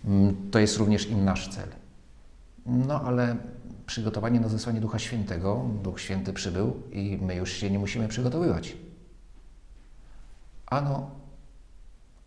Mm, 0.05 0.51
to 0.51 0.59
jest 0.59 0.77
również 0.77 1.07
i 1.07 1.15
nasz 1.15 1.47
cel. 1.49 1.67
No 2.65 3.01
ale 3.01 3.35
przygotowanie 3.85 4.39
na 4.39 4.49
zesłanie 4.49 4.81
Ducha 4.81 4.99
Świętego, 4.99 5.65
Duch 5.83 6.01
Święty 6.01 6.33
przybył 6.33 6.81
i 6.91 7.19
my 7.21 7.35
już 7.35 7.51
się 7.51 7.71
nie 7.71 7.79
musimy 7.79 8.07
przygotowywać. 8.07 8.77
Ano, 10.65 11.09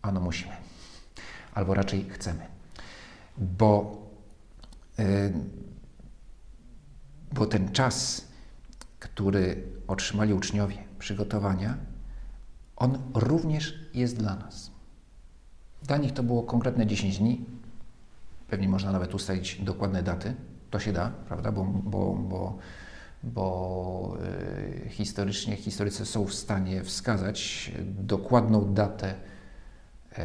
ano 0.01 0.21
musimy. 0.21 0.53
Albo 1.53 1.73
raczej 1.73 2.09
chcemy. 2.09 2.45
Bo, 3.37 3.97
yy, 4.97 5.33
bo 7.35 7.45
ten 7.45 7.71
czas, 7.71 8.27
który 8.99 9.63
otrzymali 9.87 10.33
uczniowie 10.33 10.77
przygotowania, 10.99 11.77
on 12.75 12.97
również 13.13 13.79
jest 13.93 14.17
dla 14.17 14.35
nas. 14.35 14.71
Dla 15.83 15.97
nich 15.97 16.13
to 16.13 16.23
było 16.23 16.43
konkretne 16.43 16.87
10 16.87 17.17
dni. 17.17 17.45
Pewnie 18.49 18.69
można 18.69 18.91
nawet 18.91 19.15
ustalić 19.15 19.61
dokładne 19.61 20.03
daty. 20.03 20.33
To 20.71 20.79
się 20.79 20.93
da, 20.93 21.11
prawda? 21.27 21.51
Bo, 21.51 21.63
bo, 21.65 22.13
bo, 22.13 22.57
bo 23.23 24.17
yy, 24.83 24.89
historycznie 24.89 25.55
historycy 25.55 26.05
są 26.05 26.25
w 26.25 26.33
stanie 26.33 26.83
wskazać 26.83 27.71
dokładną 27.85 28.73
datę 28.73 29.13
yy, 30.17 30.23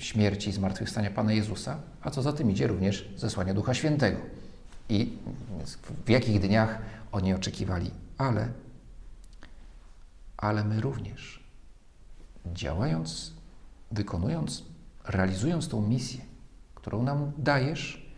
śmierci 0.00 0.50
i 0.50 0.52
zmartwychwstania 0.52 1.10
Pana 1.10 1.32
Jezusa, 1.32 1.80
a 2.02 2.10
co 2.10 2.22
za 2.22 2.32
tym 2.32 2.50
idzie 2.50 2.66
również 2.66 3.08
zesłania 3.16 3.54
Ducha 3.54 3.74
Świętego. 3.74 4.41
I 4.88 5.18
w 6.06 6.10
jakich 6.10 6.40
dniach 6.40 6.78
oni 7.12 7.34
oczekiwali, 7.34 7.90
ale, 8.18 8.48
ale 10.36 10.64
my 10.64 10.80
również, 10.80 11.44
działając, 12.46 13.32
wykonując 13.90 14.64
realizując 15.04 15.68
tą 15.68 15.82
misję, 15.82 16.20
którą 16.74 17.02
nam 17.02 17.32
dajesz, 17.38 18.12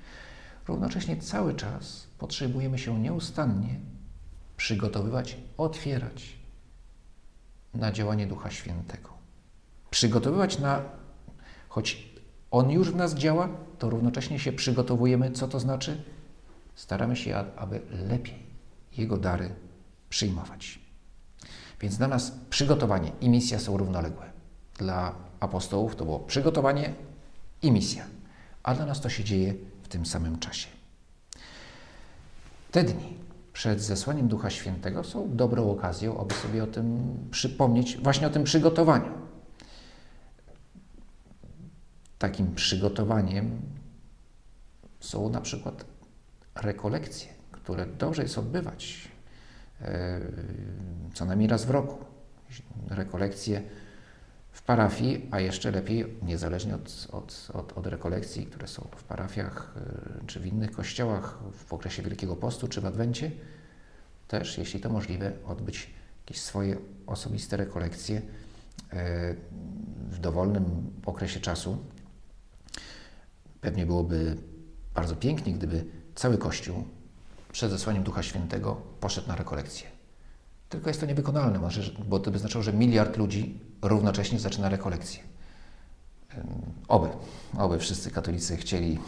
równocześnie 0.69 1.17
cały 1.17 1.55
czas 1.55 2.07
potrzebujemy 2.19 2.79
się 2.79 3.01
nieustannie 3.01 3.81
przygotowywać, 4.57 5.37
otwierać 5.57 6.37
na 7.75 7.93
działanie 7.93 8.27
Ducha 8.27 8.51
Świętego. 8.51 9.11
Przygotowywać 9.91 10.59
na, 10.59 10.83
choć 11.69 12.15
On 12.51 12.71
już 12.71 12.91
w 12.91 12.97
nas 12.97 13.15
działa, 13.15 13.49
to 13.79 13.91
równocześnie 13.91 14.39
się 14.39 14.53
przygotowujemy. 14.53 15.31
Co 15.31 15.49
to 15.49 15.61
znaczy? 15.61 16.03
Staramy 16.75 17.17
się, 17.17 17.37
aby 17.57 17.81
lepiej 17.91 18.47
Jego 18.97 19.17
dary 19.17 19.55
przyjmować. 20.09 20.79
Więc 21.81 21.97
dla 21.97 22.09
nas 22.09 22.33
przygotowanie 22.51 23.13
i 23.21 23.29
misja 23.29 23.59
są 23.59 23.77
równoległe. 23.77 24.31
Dla 24.79 25.15
apostołów 25.41 25.97
to 25.97 26.05
było 26.05 26.19
przygotowanie 26.19 26.95
i 27.63 27.73
misja, 27.73 28.07
a 28.63 28.75
dla 28.75 28.87
nas 28.87 29.01
to 29.01 29.09
się 29.09 29.25
dzieje 29.25 29.55
w 29.83 29.89
tym 29.89 30.07
samym 30.07 30.39
czasie. 30.39 30.69
Te 32.71 32.85
dni 32.85 33.17
przed 33.53 33.81
zesłaniem 33.81 34.29
Ducha 34.29 34.51
Świętego 34.51 35.05
są 35.05 35.37
dobrą 35.37 35.71
okazją, 35.71 36.21
aby 36.21 36.35
sobie 36.35 36.65
o 36.65 36.67
tym 36.67 37.17
przypomnieć, 37.31 37.97
właśnie 37.97 38.27
o 38.27 38.31
tym 38.31 38.45
przygotowaniu. 38.45 39.13
Takim 42.19 42.55
przygotowaniem 42.55 43.61
są 45.01 45.29
na 45.29 45.41
przykład 45.41 45.85
rekolekcje, 46.55 47.29
które 47.53 47.87
dobrze 47.87 48.23
jest 48.23 48.39
odbywać 48.39 49.09
e, 49.81 50.21
co 51.15 51.25
najmniej 51.25 51.49
raz 51.49 51.65
w 51.65 51.71
roku. 51.71 52.05
Rekolekcje 52.89 53.63
w 54.55 54.63
parafii, 54.63 55.29
a 55.31 55.41
jeszcze 55.41 55.71
lepiej, 55.71 56.07
niezależnie 56.23 56.75
od, 56.75 57.09
od, 57.13 57.51
od, 57.55 57.79
od 57.79 57.87
rekolekcji, 57.87 58.47
które 58.47 58.69
są 58.69 58.87
w 58.97 59.05
parafiach 59.05 59.75
y, 60.23 60.27
czy 60.27 60.41
w 60.41 60.47
innych 60.47 60.73
kościołach 60.73 61.39
w 61.53 61.73
okresie 61.73 62.03
Wielkiego 62.03 62.37
Postu 62.37 62.69
czy 62.69 62.81
w 62.81 62.87
Adwencie, 62.87 63.31
też, 64.29 64.59
jeśli 64.59 64.81
to 64.81 64.91
możliwe, 64.91 65.33
odbyć 65.47 65.91
jakieś 66.27 66.41
swoje 66.41 66.77
osobiste 67.07 67.57
rekolekcje 67.57 68.17
y, 68.19 68.23
w 70.11 70.19
dowolnym 70.19 70.91
okresie 71.07 71.41
czasu. 71.41 71.79
Pewnie 73.61 73.87
byłoby 73.87 74.37
bardzo 74.95 75.17
pięknie, 75.17 75.53
gdyby 75.53 75.85
cały 76.15 76.39
Kościół 76.39 76.85
przed 77.53 77.71
zesłaniem 77.71 78.03
Ducha 78.03 78.23
Świętego 78.23 78.77
poszedł 79.01 79.29
na 79.29 79.37
rekolekcję. 79.37 79.87
Tylko 80.69 80.91
jest 80.91 81.01
to 81.01 81.07
niewykonalne, 81.07 81.61
bo 82.09 82.21
to 82.21 82.31
by 82.31 82.39
znaczyło, 82.39 82.65
że 82.65 82.73
miliard 82.73 83.17
ludzi 83.17 83.61
równocześnie 83.83 84.39
zaczyna 84.39 84.69
rekolekcję. 84.69 85.23
Oby, 86.89 87.09
oby 87.59 87.79
wszyscy 87.79 88.11
katolicy 88.11 88.57
chcieli, 88.57 88.99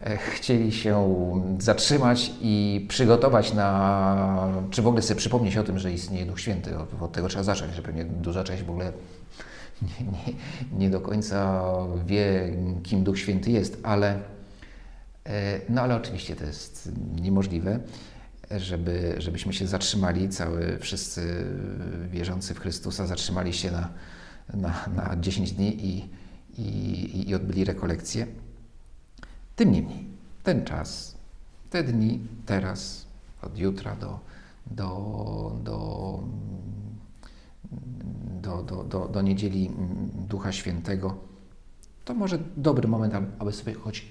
e, 0.00 0.16
chcieli 0.16 0.72
się 0.72 1.14
zatrzymać 1.58 2.32
i 2.40 2.86
przygotować 2.88 3.52
na, 3.52 4.48
czy 4.70 4.82
w 4.82 4.86
ogóle 4.86 5.02
sobie 5.02 5.18
przypomnieć 5.18 5.56
o 5.56 5.64
tym, 5.64 5.78
że 5.78 5.92
istnieje 5.92 6.26
Duch 6.26 6.40
Święty. 6.40 6.78
Od, 6.78 7.12
tego 7.12 7.28
trzeba 7.28 7.44
zacząć, 7.44 7.74
że 7.74 7.82
pewnie 7.82 8.04
duża 8.04 8.44
część 8.44 8.62
w 8.62 8.70
ogóle 8.70 8.92
nie, 9.82 10.06
nie, 10.06 10.38
nie 10.78 10.90
do 10.90 11.00
końca 11.00 11.62
wie, 12.06 12.52
kim 12.82 13.04
Duch 13.04 13.18
Święty 13.18 13.50
jest, 13.50 13.80
ale, 13.82 14.18
no 15.68 15.82
ale 15.82 15.96
oczywiście 15.96 16.36
to 16.36 16.44
jest 16.44 16.92
niemożliwe 17.20 17.80
żeby, 18.50 19.14
żebyśmy 19.18 19.52
się 19.52 19.66
zatrzymali, 19.66 20.28
cały, 20.28 20.78
wszyscy 20.80 21.46
wierzący 22.10 22.54
w 22.54 22.60
Chrystusa 22.60 23.06
zatrzymali 23.06 23.52
się 23.52 23.70
na, 23.70 23.88
na, 24.54 24.86
na 24.96 25.16
10 25.16 25.52
dni 25.52 25.86
i, 25.86 26.08
i, 26.58 27.28
i 27.30 27.34
odbyli 27.34 27.64
rekolekcję. 27.64 28.26
Tym 29.56 29.72
niemniej, 29.72 30.04
ten 30.42 30.64
czas, 30.64 31.14
te 31.70 31.84
dni, 31.84 32.20
teraz, 32.46 33.06
od 33.42 33.58
jutra 33.58 33.96
do, 33.96 34.20
do, 34.66 35.56
do, 35.62 36.20
do, 38.42 38.62
do, 38.62 38.84
do, 38.84 39.08
do 39.08 39.22
niedzieli 39.22 39.70
Ducha 40.28 40.52
Świętego, 40.52 41.16
to 42.04 42.14
może 42.14 42.38
dobry 42.56 42.88
moment, 42.88 43.14
aby 43.38 43.52
sobie 43.52 43.74
choć 43.74 44.06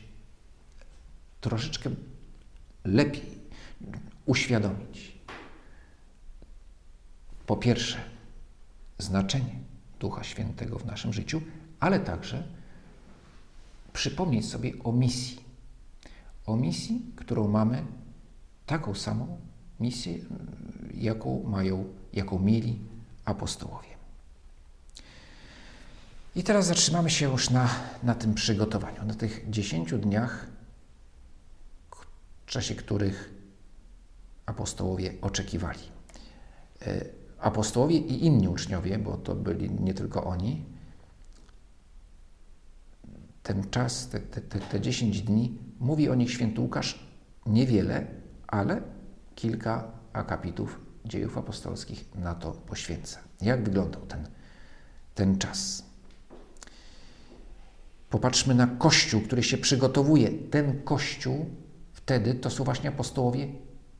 troszeczkę 1.44 1.90
lepiej 2.84 3.40
uświadomić. 4.26 5.18
Po 7.46 7.58
pierwsze, 7.58 7.98
znaczenie 8.98 9.56
Ducha 10.00 10.24
Świętego 10.24 10.80
w 10.80 10.86
naszym 10.86 11.14
życiu, 11.14 11.42
ale 11.80 12.00
także 12.00 12.44
przypomnieć 13.94 14.50
sobie 14.50 14.74
o 14.84 14.92
misji. 14.92 15.44
O 16.46 16.56
misji, 16.56 17.02
którą 17.16 17.48
mamy, 17.48 17.86
taką 18.66 18.96
samą 18.96 19.40
misję, 19.80 20.20
jaką 20.94 21.44
mają, 21.44 21.86
jaką 22.14 22.40
mieli 22.40 22.80
apostołowie. 23.26 23.90
I 26.36 26.44
teraz 26.44 26.66
zatrzymamy 26.66 27.10
się 27.10 27.32
już 27.32 27.50
na, 27.50 27.70
na 28.04 28.16
tym 28.16 28.34
przygotowaniu, 28.34 29.06
na 29.06 29.14
tych 29.14 29.50
dziesięciu 29.50 29.98
dniach, 29.98 30.54
w 32.46 32.52
czasie 32.52 32.76
których 32.76 33.34
apostołowie 34.46 35.14
oczekiwali. 35.22 35.80
E, 36.82 37.06
apostołowie 37.40 37.98
i 37.98 38.26
inni 38.26 38.48
uczniowie, 38.48 38.98
bo 38.98 39.18
to 39.18 39.36
byli 39.36 39.70
nie 39.72 39.94
tylko 39.94 40.24
oni, 40.24 40.66
ten 43.44 43.70
czas, 43.70 44.08
te, 44.08 44.20
te, 44.20 44.42
te, 44.42 44.60
te 44.60 44.82
10 44.82 45.22
dni, 45.22 45.58
mówi 45.80 46.10
o 46.10 46.16
nich 46.16 46.32
święty 46.32 46.62
Łukasz 46.62 47.00
niewiele, 47.46 48.08
ale 48.48 48.82
kilka 49.36 49.92
akapitów 50.14 50.80
dziejów 51.06 51.38
apostolskich 51.38 52.16
na 52.16 52.36
to 52.36 52.52
poświęca. 52.52 53.20
Jak 53.42 53.64
wyglądał 53.64 54.02
ten, 54.02 54.28
ten 55.16 55.38
czas? 55.38 55.84
Popatrzmy 58.10 58.56
na 58.56 58.68
Kościół, 58.68 59.22
który 59.22 59.44
się 59.44 59.58
przygotowuje. 59.58 60.30
Ten 60.30 60.82
Kościół 60.84 61.46
wtedy 62.04 62.34
to 62.34 62.50
są 62.50 62.64
właśnie 62.64 62.90
apostołowie 62.90 63.48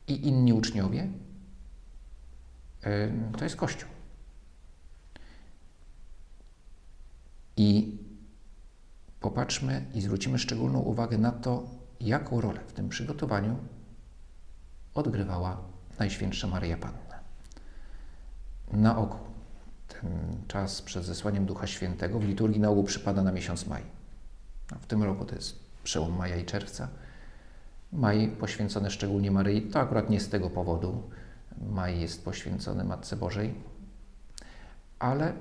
i 0.08 0.28
inni 0.28 0.52
uczniowie. 0.52 1.08
To 3.38 3.44
jest 3.44 3.56
Kościół. 3.56 3.88
I 7.56 7.98
popatrzmy 9.20 9.86
i 9.94 10.00
zwrócimy 10.00 10.38
szczególną 10.38 10.78
uwagę 10.78 11.18
na 11.18 11.32
to, 11.32 11.66
jaką 12.00 12.40
rolę 12.40 12.60
w 12.66 12.72
tym 12.72 12.88
przygotowaniu 12.88 13.56
odgrywała 14.94 15.62
Najświętsza 15.98 16.46
Maryja 16.46 16.76
Panna. 16.76 17.18
Na 18.72 18.98
ogół 18.98 19.18
ten 19.88 20.10
czas 20.48 20.82
przed 20.82 21.04
zesłaniem 21.04 21.46
Ducha 21.46 21.66
Świętego 21.66 22.18
w 22.18 22.24
liturgii 22.24 22.60
na 22.60 22.68
ogół 22.68 22.84
przypada 22.84 23.22
na 23.22 23.32
miesiąc 23.32 23.66
maj. 23.66 23.82
W 24.80 24.86
tym 24.86 25.02
roku 25.02 25.24
to 25.24 25.34
jest 25.34 25.60
przełom 25.84 26.16
maja 26.16 26.36
i 26.36 26.44
czerwca. 26.44 26.88
Maj 27.94 28.28
poświęcony 28.28 28.90
szczególnie 28.90 29.30
Maryi, 29.30 29.62
to 29.62 29.80
akurat 29.80 30.10
nie 30.10 30.20
z 30.20 30.28
tego 30.28 30.50
powodu. 30.50 31.02
Maj 31.70 32.00
jest 32.00 32.24
poświęcony 32.24 32.84
Matce 32.84 33.16
Bożej, 33.16 33.54
ale, 34.98 35.32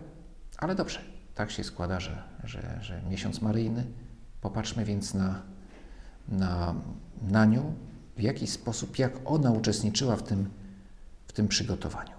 ale 0.57 0.75
dobrze, 0.75 0.99
tak 1.35 1.51
się 1.51 1.63
składa, 1.63 1.99
że, 1.99 2.23
że, 2.43 2.79
że 2.81 3.01
miesiąc 3.09 3.41
maryjny. 3.41 3.85
Popatrzmy 4.41 4.85
więc 4.85 5.13
na, 5.13 5.41
na, 6.27 6.75
na 7.21 7.45
nią, 7.45 7.73
w 8.17 8.21
jaki 8.21 8.47
sposób, 8.47 8.99
jak 8.99 9.13
ona 9.25 9.51
uczestniczyła 9.51 10.15
w 10.15 10.23
tym, 10.23 10.49
w 11.27 11.33
tym 11.33 11.47
przygotowaniu. 11.47 12.13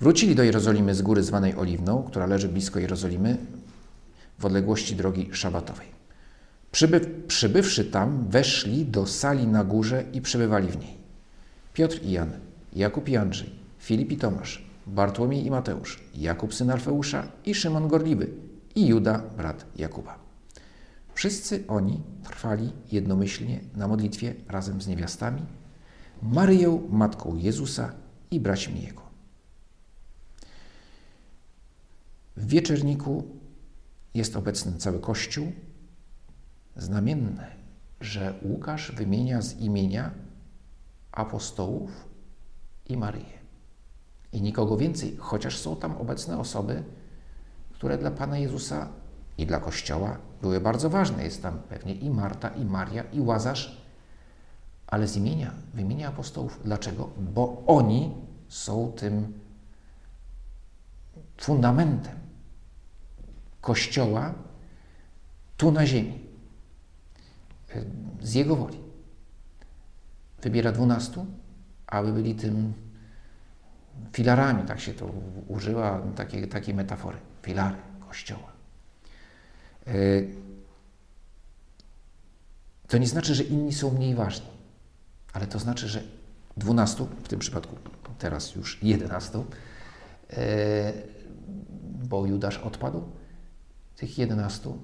Wrócili 0.00 0.34
do 0.34 0.42
Jerozolimy 0.42 0.94
z 0.94 1.02
góry 1.02 1.22
zwanej 1.22 1.56
Oliwną, 1.56 2.02
która 2.02 2.26
leży 2.26 2.48
blisko 2.48 2.78
Jerozolimy, 2.78 3.36
w 4.38 4.44
odległości 4.44 4.96
drogi 4.96 5.28
szabatowej. 5.32 5.95
Przyby, 6.76 7.00
przybywszy 7.28 7.84
tam, 7.84 8.28
weszli 8.28 8.86
do 8.86 9.06
sali 9.06 9.46
na 9.46 9.64
górze 9.64 10.04
i 10.12 10.20
przebywali 10.20 10.68
w 10.68 10.78
niej. 10.78 10.96
Piotr 11.72 12.02
i 12.02 12.10
Jan, 12.10 12.30
Jakub 12.72 13.08
i 13.08 13.16
Andrzej, 13.16 13.50
Filip 13.78 14.12
i 14.12 14.16
Tomasz, 14.16 14.66
Bartłomiej 14.86 15.46
i 15.46 15.50
Mateusz, 15.50 16.00
Jakub 16.14 16.54
syn 16.54 16.70
Alfeusza 16.70 17.28
i 17.44 17.54
Szymon 17.54 17.88
Gorliwy 17.88 18.30
i 18.74 18.86
Juda, 18.86 19.22
brat 19.36 19.66
Jakuba. 19.76 20.18
Wszyscy 21.14 21.64
oni 21.68 22.02
trwali 22.24 22.72
jednomyślnie 22.92 23.60
na 23.76 23.88
modlitwie 23.88 24.34
razem 24.48 24.82
z 24.82 24.86
niewiastami, 24.86 25.42
Maryją, 26.22 26.88
matką 26.90 27.36
Jezusa 27.36 27.92
i 28.30 28.40
braćmi 28.40 28.82
Jego. 28.82 29.02
W 32.36 32.46
wieczerniku 32.46 33.24
jest 34.14 34.36
obecny 34.36 34.72
cały 34.78 35.00
Kościół. 35.00 35.52
Znamienne, 36.76 37.56
że 38.00 38.34
Łukasz 38.42 38.92
wymienia 38.92 39.42
z 39.42 39.56
imienia 39.56 40.10
apostołów 41.12 42.08
i 42.88 42.96
Maryję. 42.96 43.36
I 44.32 44.42
nikogo 44.42 44.76
więcej, 44.76 45.16
chociaż 45.16 45.58
są 45.58 45.76
tam 45.76 45.96
obecne 45.96 46.38
osoby, 46.38 46.82
które 47.72 47.98
dla 47.98 48.10
Pana 48.10 48.38
Jezusa 48.38 48.88
i 49.38 49.46
dla 49.46 49.60
Kościoła 49.60 50.18
były 50.42 50.60
bardzo 50.60 50.90
ważne. 50.90 51.24
Jest 51.24 51.42
tam 51.42 51.58
pewnie 51.68 51.94
i 51.94 52.10
Marta, 52.10 52.48
i 52.48 52.64
Maria, 52.64 53.02
i 53.02 53.20
Łazarz, 53.20 53.82
ale 54.86 55.08
z 55.08 55.16
imienia 55.16 55.52
wymienia 55.74 56.08
apostołów. 56.08 56.60
Dlaczego? 56.64 57.10
Bo 57.18 57.62
oni 57.66 58.14
są 58.48 58.92
tym 58.96 59.38
fundamentem 61.36 62.14
Kościoła 63.60 64.34
tu 65.56 65.72
na 65.72 65.86
ziemi, 65.86 66.25
z 68.20 68.34
Jego 68.34 68.56
woli. 68.56 68.78
Wybiera 70.42 70.72
dwunastu, 70.72 71.26
aby 71.86 72.12
byli 72.12 72.34
tym 72.34 72.72
filarami, 74.12 74.62
tak 74.62 74.80
się 74.80 74.94
to 74.94 75.10
użyła, 75.48 76.02
takie, 76.16 76.46
takiej 76.46 76.74
metafory, 76.74 77.18
filary 77.42 77.76
Kościoła. 78.08 78.52
E, 79.86 79.92
to 82.88 82.98
nie 82.98 83.06
znaczy, 83.06 83.34
że 83.34 83.42
inni 83.42 83.72
są 83.72 83.90
mniej 83.90 84.14
ważni, 84.14 84.46
ale 85.32 85.46
to 85.46 85.58
znaczy, 85.58 85.88
że 85.88 86.02
dwunastu, 86.56 87.08
w 87.24 87.28
tym 87.28 87.38
przypadku 87.38 87.76
teraz 88.18 88.54
już 88.54 88.82
jedenastu, 88.82 89.44
e, 90.30 90.92
bo 92.08 92.26
Judasz 92.26 92.58
odpadł, 92.58 93.02
tych 93.96 94.18
jedenastu 94.18 94.78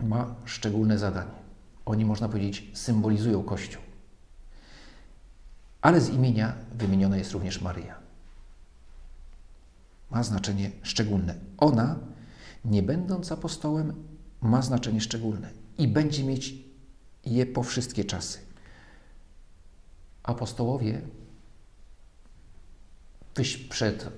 ma 0.00 0.34
szczególne 0.44 0.98
zadanie. 0.98 1.43
Oni, 1.86 2.04
można 2.04 2.28
powiedzieć, 2.28 2.70
symbolizują 2.74 3.42
Kościół. 3.42 3.82
Ale 5.82 6.00
z 6.00 6.08
imienia 6.08 6.54
wymieniona 6.74 7.16
jest 7.16 7.32
również 7.32 7.60
Maryja. 7.60 7.98
Ma 10.10 10.22
znaczenie 10.22 10.70
szczególne. 10.82 11.34
Ona, 11.58 11.96
nie 12.64 12.82
będąc 12.82 13.32
apostołem, 13.32 14.04
ma 14.40 14.62
znaczenie 14.62 15.00
szczególne 15.00 15.50
i 15.78 15.88
będzie 15.88 16.24
mieć 16.24 16.54
je 17.24 17.46
po 17.46 17.62
wszystkie 17.62 18.04
czasy. 18.04 18.38
Apostołowie 20.22 21.00
przed, 23.68 24.08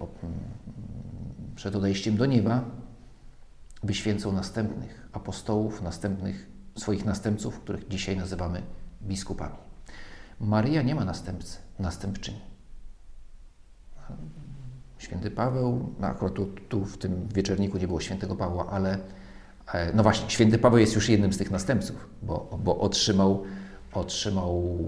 przed 1.56 1.76
odejściem 1.76 2.16
do 2.16 2.26
nieba 2.26 2.64
wyświęcą 3.82 4.32
następnych 4.32 5.08
apostołów, 5.12 5.82
następnych 5.82 6.55
swoich 6.76 7.04
następców, 7.04 7.60
których 7.60 7.88
dzisiaj 7.88 8.16
nazywamy 8.16 8.62
biskupami. 9.02 9.56
Maryja 10.40 10.82
nie 10.82 10.94
ma 10.94 11.04
następcy, 11.04 11.58
następczyni. 11.78 12.40
Święty 14.98 15.30
Paweł, 15.30 15.94
no 16.00 16.06
akurat 16.06 16.34
tu, 16.34 16.46
tu, 16.68 16.84
w 16.84 16.98
tym 16.98 17.28
wieczorniku 17.34 17.78
nie 17.78 17.86
było 17.86 18.00
świętego 18.00 18.36
Pawła, 18.36 18.70
ale 18.70 18.98
e, 19.72 19.92
no 19.92 20.02
właśnie, 20.02 20.30
święty 20.30 20.58
Paweł 20.58 20.78
jest 20.78 20.94
już 20.94 21.08
jednym 21.08 21.32
z 21.32 21.38
tych 21.38 21.50
następców, 21.50 22.08
bo, 22.22 22.58
bo 22.64 22.78
otrzymał, 22.78 23.44
otrzymał 23.92 24.78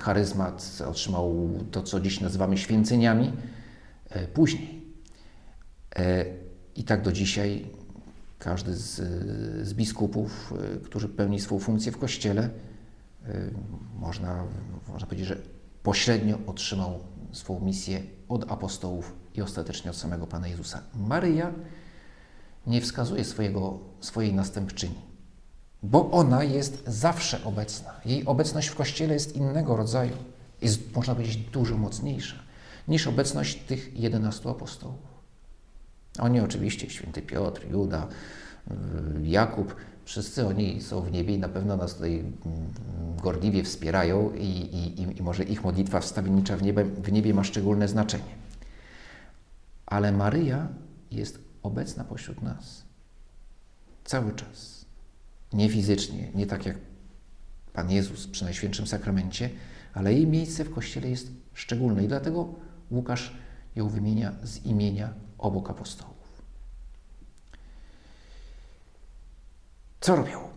charyzmat, 0.00 0.82
otrzymał 0.88 1.50
to, 1.70 1.82
co 1.82 2.00
dziś 2.00 2.20
nazywamy 2.20 2.58
święceniami, 2.58 3.32
e, 4.10 4.26
później. 4.26 4.84
E, 5.96 6.24
I 6.76 6.84
tak 6.84 7.02
do 7.02 7.12
dzisiaj 7.12 7.70
każdy 8.44 8.76
z, 8.76 8.96
z 9.68 9.74
biskupów, 9.74 10.52
y, 10.76 10.80
którzy 10.80 11.08
pełni 11.08 11.40
swoją 11.40 11.60
funkcję 11.60 11.92
w 11.92 11.98
Kościele, 11.98 12.50
y, 13.28 13.54
można, 13.98 14.44
można 14.88 15.06
powiedzieć, 15.06 15.26
że 15.28 15.36
pośrednio 15.82 16.38
otrzymał 16.46 16.98
swoją 17.32 17.60
misję 17.60 18.02
od 18.28 18.52
apostołów 18.52 19.12
i 19.34 19.42
ostatecznie 19.42 19.90
od 19.90 19.96
samego 19.96 20.26
Pana 20.26 20.48
Jezusa. 20.48 20.82
Maryja 20.94 21.52
nie 22.66 22.80
wskazuje 22.80 23.24
swojego, 23.24 23.78
swojej 24.00 24.34
następczyni, 24.34 25.00
bo 25.82 26.10
ona 26.10 26.44
jest 26.44 26.84
zawsze 26.86 27.44
obecna. 27.44 27.90
Jej 28.04 28.24
obecność 28.24 28.68
w 28.68 28.74
Kościele 28.74 29.14
jest 29.14 29.36
innego 29.36 29.76
rodzaju, 29.76 30.16
jest, 30.62 30.96
można 30.96 31.14
powiedzieć, 31.14 31.36
dużo 31.36 31.76
mocniejsza 31.76 32.36
niż 32.88 33.06
obecność 33.06 33.64
tych 33.66 34.00
jedenastu 34.00 34.50
apostołów. 34.50 35.13
Oni 36.18 36.40
oczywiście, 36.40 36.90
święty 36.90 37.22
Piotr, 37.22 37.66
Juda, 37.70 38.08
y, 38.70 38.74
Jakub, 39.22 39.76
wszyscy 40.04 40.46
oni 40.46 40.82
są 40.82 41.00
w 41.00 41.12
niebie 41.12 41.34
i 41.34 41.38
na 41.38 41.48
pewno 41.48 41.76
nas 41.76 41.94
tutaj 41.94 42.18
mm, 42.18 42.34
gorliwie 43.22 43.62
wspierają 43.64 44.34
i, 44.34 44.46
i, 44.46 45.18
i 45.18 45.22
może 45.22 45.44
ich 45.44 45.64
modlitwa 45.64 46.00
wstawiennicza 46.00 46.56
w 46.56 46.62
niebie, 46.62 46.84
w 46.84 47.12
niebie 47.12 47.34
ma 47.34 47.44
szczególne 47.44 47.88
znaczenie. 47.88 48.34
Ale 49.86 50.12
Maryja 50.12 50.68
jest 51.10 51.38
obecna 51.62 52.04
pośród 52.04 52.42
nas. 52.42 52.84
Cały 54.04 54.32
czas. 54.32 54.84
Nie 55.52 55.68
fizycznie, 55.68 56.28
nie 56.34 56.46
tak 56.46 56.66
jak 56.66 56.76
Pan 57.72 57.90
Jezus 57.90 58.26
przy 58.26 58.44
Najświętszym 58.44 58.86
Sakramencie, 58.86 59.50
ale 59.94 60.14
jej 60.14 60.26
miejsce 60.26 60.64
w 60.64 60.74
Kościele 60.74 61.10
jest 61.10 61.28
szczególne 61.54 62.04
i 62.04 62.08
dlatego 62.08 62.48
Łukasz 62.90 63.36
ją 63.76 63.88
wymienia 63.88 64.32
z 64.42 64.66
imienia 64.66 65.14
obok 65.44 65.70
apostołów. 65.70 66.14
Co 70.00 70.16
robią 70.16 70.48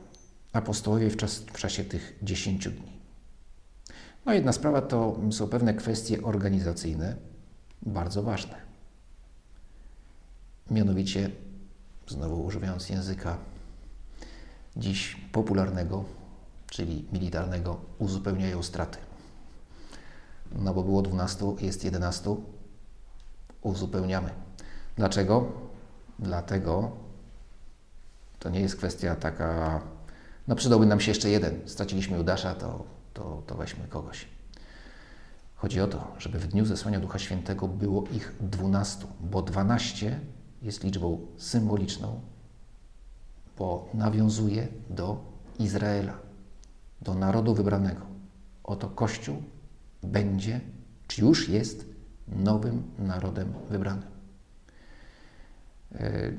apostołowie 0.53 1.09
w, 1.09 1.17
czas, 1.17 1.39
w 1.39 1.57
czasie 1.57 1.83
tych 1.83 2.19
dziesięciu 2.23 2.71
dni? 2.71 2.97
No 4.25 4.33
jedna 4.33 4.51
sprawa 4.51 4.81
to 4.81 5.19
są 5.31 5.47
pewne 5.47 5.73
kwestie 5.73 6.23
organizacyjne, 6.23 7.15
bardzo 7.81 8.23
ważne. 8.23 8.55
Mianowicie, 10.71 11.31
znowu 12.07 12.45
używając 12.45 12.89
języka 12.89 13.37
dziś 14.77 15.17
popularnego, 15.31 16.03
czyli 16.69 17.05
militarnego, 17.13 17.79
uzupełniają 17.99 18.63
straty. 18.63 18.97
No 20.51 20.73
bo 20.73 20.83
było 20.83 21.01
12, 21.01 21.45
jest 21.61 21.83
11, 21.83 22.35
uzupełniamy. 23.61 24.29
Dlaczego? 24.97 25.51
Dlatego 26.19 26.91
to 28.39 28.49
nie 28.49 28.59
jest 28.59 28.75
kwestia 28.75 29.15
taka, 29.15 29.81
no 30.47 30.55
przydałby 30.55 30.85
nam 30.85 30.99
się 30.99 31.11
jeszcze 31.11 31.29
jeden, 31.29 31.59
straciliśmy 31.65 32.17
Judasza, 32.17 32.55
to, 32.55 32.83
to, 33.13 33.43
to 33.47 33.55
weźmy 33.55 33.87
kogoś. 33.87 34.27
Chodzi 35.55 35.81
o 35.81 35.87
to, 35.87 36.11
żeby 36.19 36.39
w 36.39 36.47
dniu 36.47 36.65
zesłania 36.65 36.99
Ducha 36.99 37.19
Świętego 37.19 37.67
było 37.67 38.03
ich 38.13 38.35
dwunastu, 38.39 39.07
bo 39.19 39.41
dwanaście 39.41 40.19
jest 40.61 40.83
liczbą 40.83 41.19
symboliczną, 41.37 42.21
bo 43.57 43.89
nawiązuje 43.93 44.67
do 44.89 45.23
Izraela, 45.59 46.13
do 47.01 47.15
narodu 47.15 47.53
wybranego. 47.53 48.01
Oto 48.63 48.89
Kościół 48.89 49.43
będzie, 50.03 50.61
czy 51.07 51.21
już 51.21 51.49
jest, 51.49 51.85
nowym 52.27 52.83
narodem 52.99 53.53
wybranym. 53.69 54.16
E, 55.99 56.31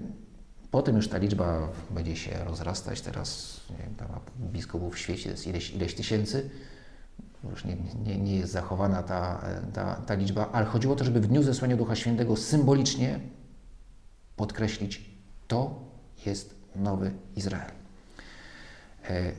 potem 0.70 0.96
już 0.96 1.08
ta 1.08 1.18
liczba 1.18 1.68
będzie 1.90 2.16
się 2.16 2.44
rozrastać. 2.44 3.00
Teraz 3.00 3.60
nie 3.70 3.76
wiem, 3.76 3.94
biskupów 4.40 4.94
w 4.94 4.98
świecie 4.98 5.30
jest 5.30 5.46
ileś, 5.46 5.70
ileś 5.70 5.94
tysięcy. 5.94 6.50
Już 7.50 7.64
nie, 7.64 7.76
nie, 8.04 8.18
nie 8.18 8.36
jest 8.36 8.52
zachowana 8.52 9.02
ta, 9.02 9.44
ta, 9.72 9.94
ta 9.94 10.14
liczba, 10.14 10.48
ale 10.52 10.66
chodziło 10.66 10.94
o 10.94 10.96
to, 10.96 11.04
żeby 11.04 11.20
w 11.20 11.26
dniu 11.26 11.42
zesłania 11.42 11.76
Ducha 11.76 11.96
Świętego 11.96 12.36
symbolicznie 12.36 13.20
podkreślić, 14.36 15.10
to 15.48 15.80
jest 16.26 16.54
nowy 16.76 17.12
Izrael. 17.36 17.70
E, 19.10 19.32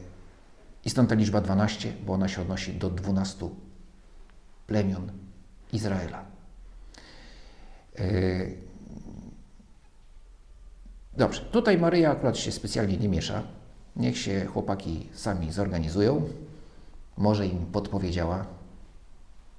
I 0.85 0.89
stąd 0.89 1.09
ta 1.09 1.15
liczba 1.15 1.41
12, 1.41 1.93
bo 2.05 2.13
ona 2.13 2.27
się 2.27 2.41
odnosi 2.41 2.73
do 2.73 2.89
12 2.89 3.49
plemion 4.67 5.11
Izraela. 5.73 6.25
Dobrze, 11.19 11.41
tutaj 11.41 11.77
Maryja 11.77 12.11
akurat 12.11 12.37
się 12.37 12.51
specjalnie 12.51 12.97
nie 12.97 13.09
miesza. 13.09 13.41
Niech 13.95 14.17
się 14.17 14.45
chłopaki 14.45 15.09
sami 15.13 15.51
zorganizują. 15.51 16.29
Może 17.17 17.47
im 17.47 17.65
podpowiedziała, 17.65 18.45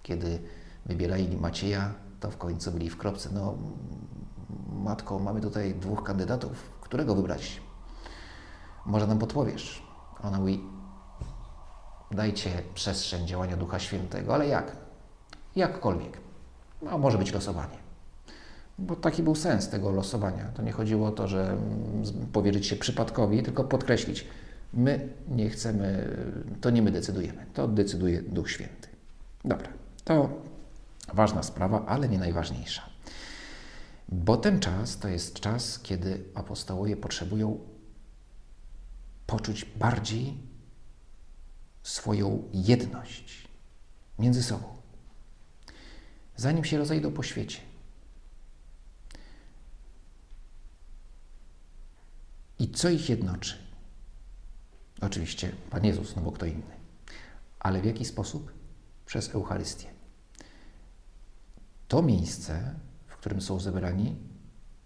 kiedy 0.02 0.38
wybierali 0.86 1.36
Macieja, 1.36 1.94
to 2.20 2.30
w 2.30 2.36
końcu 2.36 2.72
byli 2.72 2.90
w 2.90 2.96
kropce. 2.96 3.30
No, 3.32 3.54
matko, 4.72 5.18
mamy 5.18 5.40
tutaj 5.40 5.74
dwóch 5.74 6.02
kandydatów, 6.02 6.70
którego 6.80 7.14
wybrać? 7.14 7.60
Może 8.86 9.06
nam 9.06 9.18
podpowiesz? 9.18 9.82
Ona 10.22 10.38
mówi, 10.38 10.64
dajcie 12.10 12.50
przestrzeń 12.74 13.26
działania 13.26 13.56
Ducha 13.56 13.78
Świętego, 13.78 14.34
ale 14.34 14.48
jak? 14.48 14.76
Jakkolwiek. 15.56 16.18
No, 16.82 16.98
może 16.98 17.18
być 17.18 17.32
losowanie. 17.32 17.89
Bo 18.80 18.96
taki 18.96 19.22
był 19.22 19.34
sens 19.34 19.68
tego 19.68 19.90
losowania. 19.90 20.44
To 20.44 20.62
nie 20.62 20.72
chodziło 20.72 21.08
o 21.08 21.12
to, 21.12 21.28
że 21.28 21.50
mm, 21.52 22.26
powierzyć 22.32 22.66
się 22.66 22.76
przypadkowi, 22.76 23.42
tylko 23.42 23.64
podkreślić, 23.64 24.26
my 24.74 25.08
nie 25.28 25.50
chcemy, 25.50 26.16
to 26.60 26.70
nie 26.70 26.82
my 26.82 26.90
decydujemy, 26.90 27.46
to 27.54 27.68
decyduje 27.68 28.22
Duch 28.22 28.50
Święty. 28.50 28.88
Dobra, 29.44 29.68
to 30.04 30.28
ważna 31.14 31.42
sprawa, 31.42 31.86
ale 31.86 32.08
nie 32.08 32.18
najważniejsza. 32.18 32.82
Bo 34.08 34.36
ten 34.36 34.60
czas 34.60 34.98
to 34.98 35.08
jest 35.08 35.40
czas, 35.40 35.78
kiedy 35.78 36.24
apostołowie 36.34 36.96
potrzebują 36.96 37.58
poczuć 39.26 39.64
bardziej 39.64 40.36
swoją 41.82 42.42
jedność 42.52 43.48
między 44.18 44.42
sobą. 44.42 44.64
Zanim 46.36 46.64
się 46.64 46.78
rozejdą 46.78 47.12
po 47.12 47.22
świecie. 47.22 47.58
I 52.60 52.68
co 52.68 52.88
ich 52.88 53.08
jednoczy? 53.08 53.54
Oczywiście 55.00 55.52
Pan 55.70 55.84
Jezus, 55.84 56.16
no 56.16 56.22
bo 56.22 56.32
kto 56.32 56.46
inny. 56.46 56.76
Ale 57.58 57.80
w 57.80 57.84
jaki 57.84 58.04
sposób? 58.04 58.52
Przez 59.06 59.34
Eucharystię. 59.34 59.88
To 61.88 62.02
miejsce, 62.02 62.74
w 63.06 63.16
którym 63.16 63.40
są 63.40 63.60
zebrani, 63.60 64.16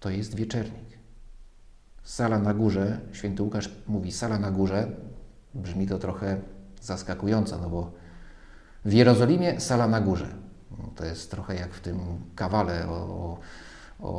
to 0.00 0.10
jest 0.10 0.34
wieczernik. 0.34 0.98
Sala 2.02 2.38
na 2.38 2.54
górze, 2.54 3.00
święty 3.12 3.42
Łukasz 3.42 3.70
mówi 3.86 4.12
sala 4.12 4.38
na 4.38 4.50
górze, 4.50 4.90
brzmi 5.54 5.86
to 5.86 5.98
trochę 5.98 6.40
zaskakująco, 6.82 7.58
no 7.58 7.70
bo 7.70 7.92
w 8.84 8.92
Jerozolimie 8.92 9.60
sala 9.60 9.88
na 9.88 10.00
górze. 10.00 10.34
To 10.96 11.04
jest 11.04 11.30
trochę 11.30 11.54
jak 11.54 11.74
w 11.74 11.80
tym 11.80 11.98
kawale 12.34 12.88
o, 12.88 13.38
o, 14.00 14.10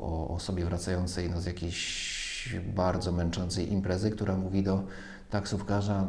o 0.00 0.34
osobie 0.34 0.64
wracającej 0.64 1.30
no, 1.30 1.40
z 1.40 1.46
jakiejś 1.46 2.11
bardzo 2.74 3.12
męczącej 3.12 3.72
imprezy, 3.72 4.10
która 4.10 4.36
mówi 4.36 4.62
do 4.62 4.84
taksówkarza, 5.30 6.06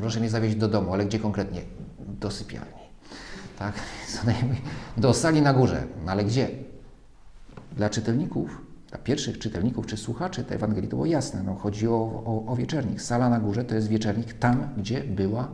proszę 0.00 0.20
mnie 0.20 0.30
zawieźć 0.30 0.56
do 0.56 0.68
domu, 0.68 0.92
ale 0.92 1.06
gdzie 1.06 1.18
konkretnie? 1.18 1.60
Do 1.98 2.30
sypialni. 2.30 2.84
Tak? 3.58 3.74
Do 4.96 5.14
sali 5.14 5.42
na 5.42 5.52
górze, 5.52 5.86
no, 6.04 6.12
ale 6.12 6.24
gdzie? 6.24 6.48
Dla 7.76 7.90
czytelników 7.90 8.64
dla 8.94 9.02
pierwszych 9.02 9.38
czytelników 9.38 9.86
czy 9.86 9.96
słuchaczy 9.96 10.44
tej 10.44 10.56
Ewangelii 10.56 10.88
to 10.88 10.96
było 10.96 11.06
jasne. 11.06 11.42
No, 11.42 11.54
chodzi 11.54 11.88
o, 11.88 11.92
o, 12.26 12.44
o 12.46 12.56
wieczernik. 12.56 13.02
Sala 13.02 13.28
na 13.28 13.40
górze 13.40 13.64
to 13.64 13.74
jest 13.74 13.88
wieczernik 13.88 14.32
tam, 14.32 14.68
gdzie 14.76 15.04
była 15.04 15.48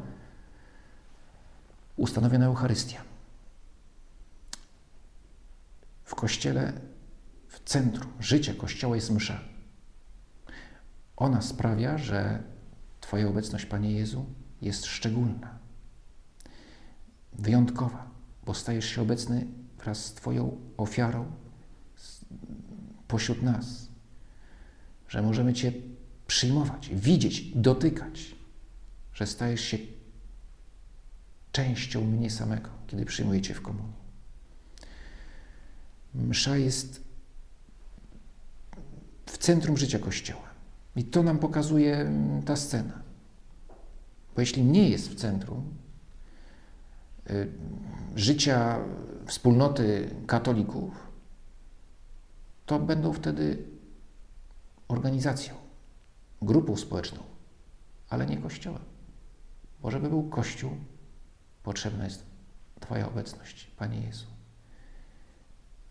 ustanowiona 1.96 2.46
Eucharystia. 2.46 3.00
W 6.04 6.14
Kościele, 6.14 6.72
w 7.48 7.60
centrum 7.64 8.12
życia 8.20 8.54
Kościoła 8.54 8.96
jest 8.96 9.10
msza. 9.10 9.40
Ona 11.20 11.42
sprawia, 11.42 11.98
że 11.98 12.42
Twoja 13.00 13.28
obecność, 13.28 13.66
Panie 13.66 13.92
Jezu, 13.92 14.26
jest 14.62 14.86
szczególna, 14.86 15.58
wyjątkowa, 17.32 18.10
bo 18.46 18.54
stajesz 18.54 18.84
się 18.84 19.02
obecny 19.02 19.46
wraz 19.78 20.04
z 20.04 20.14
Twoją 20.14 20.56
ofiarą, 20.76 21.32
pośród 23.08 23.42
nas, 23.42 23.88
że 25.08 25.22
możemy 25.22 25.54
Cię 25.54 25.72
przyjmować, 26.26 26.90
widzieć, 26.92 27.52
dotykać, 27.54 28.34
że 29.14 29.26
stajesz 29.26 29.60
się 29.60 29.78
częścią 31.52 32.04
mnie 32.04 32.30
samego, 32.30 32.70
kiedy 32.86 33.04
przyjmuję 33.04 33.40
Cię 33.42 33.54
w 33.54 33.62
komunii. 33.62 34.00
Msza 36.14 36.56
jest 36.56 37.04
w 39.26 39.38
centrum 39.38 39.76
życia 39.76 39.98
Kościoła. 39.98 40.49
I 40.96 41.04
to 41.04 41.22
nam 41.22 41.38
pokazuje 41.38 41.96
mm, 41.96 42.42
ta 42.42 42.56
scena. 42.56 43.02
Bo 44.34 44.40
jeśli 44.40 44.64
nie 44.64 44.88
jest 44.88 45.10
w 45.10 45.14
centrum 45.14 45.74
y, 47.30 47.52
życia 48.16 48.78
wspólnoty 49.26 50.10
katolików, 50.26 51.10
to 52.66 52.78
będą 52.78 53.12
wtedy 53.12 53.64
organizacją, 54.88 55.54
grupą 56.42 56.76
społeczną, 56.76 57.22
ale 58.08 58.26
nie 58.26 58.36
Kościołem. 58.36 58.82
Bo 59.82 59.90
żeby 59.90 60.08
był 60.08 60.22
Kościół, 60.22 60.70
potrzebna 61.62 62.04
jest 62.04 62.24
Twoja 62.80 63.08
obecność, 63.08 63.70
Panie 63.76 64.00
Jezu. 64.00 64.26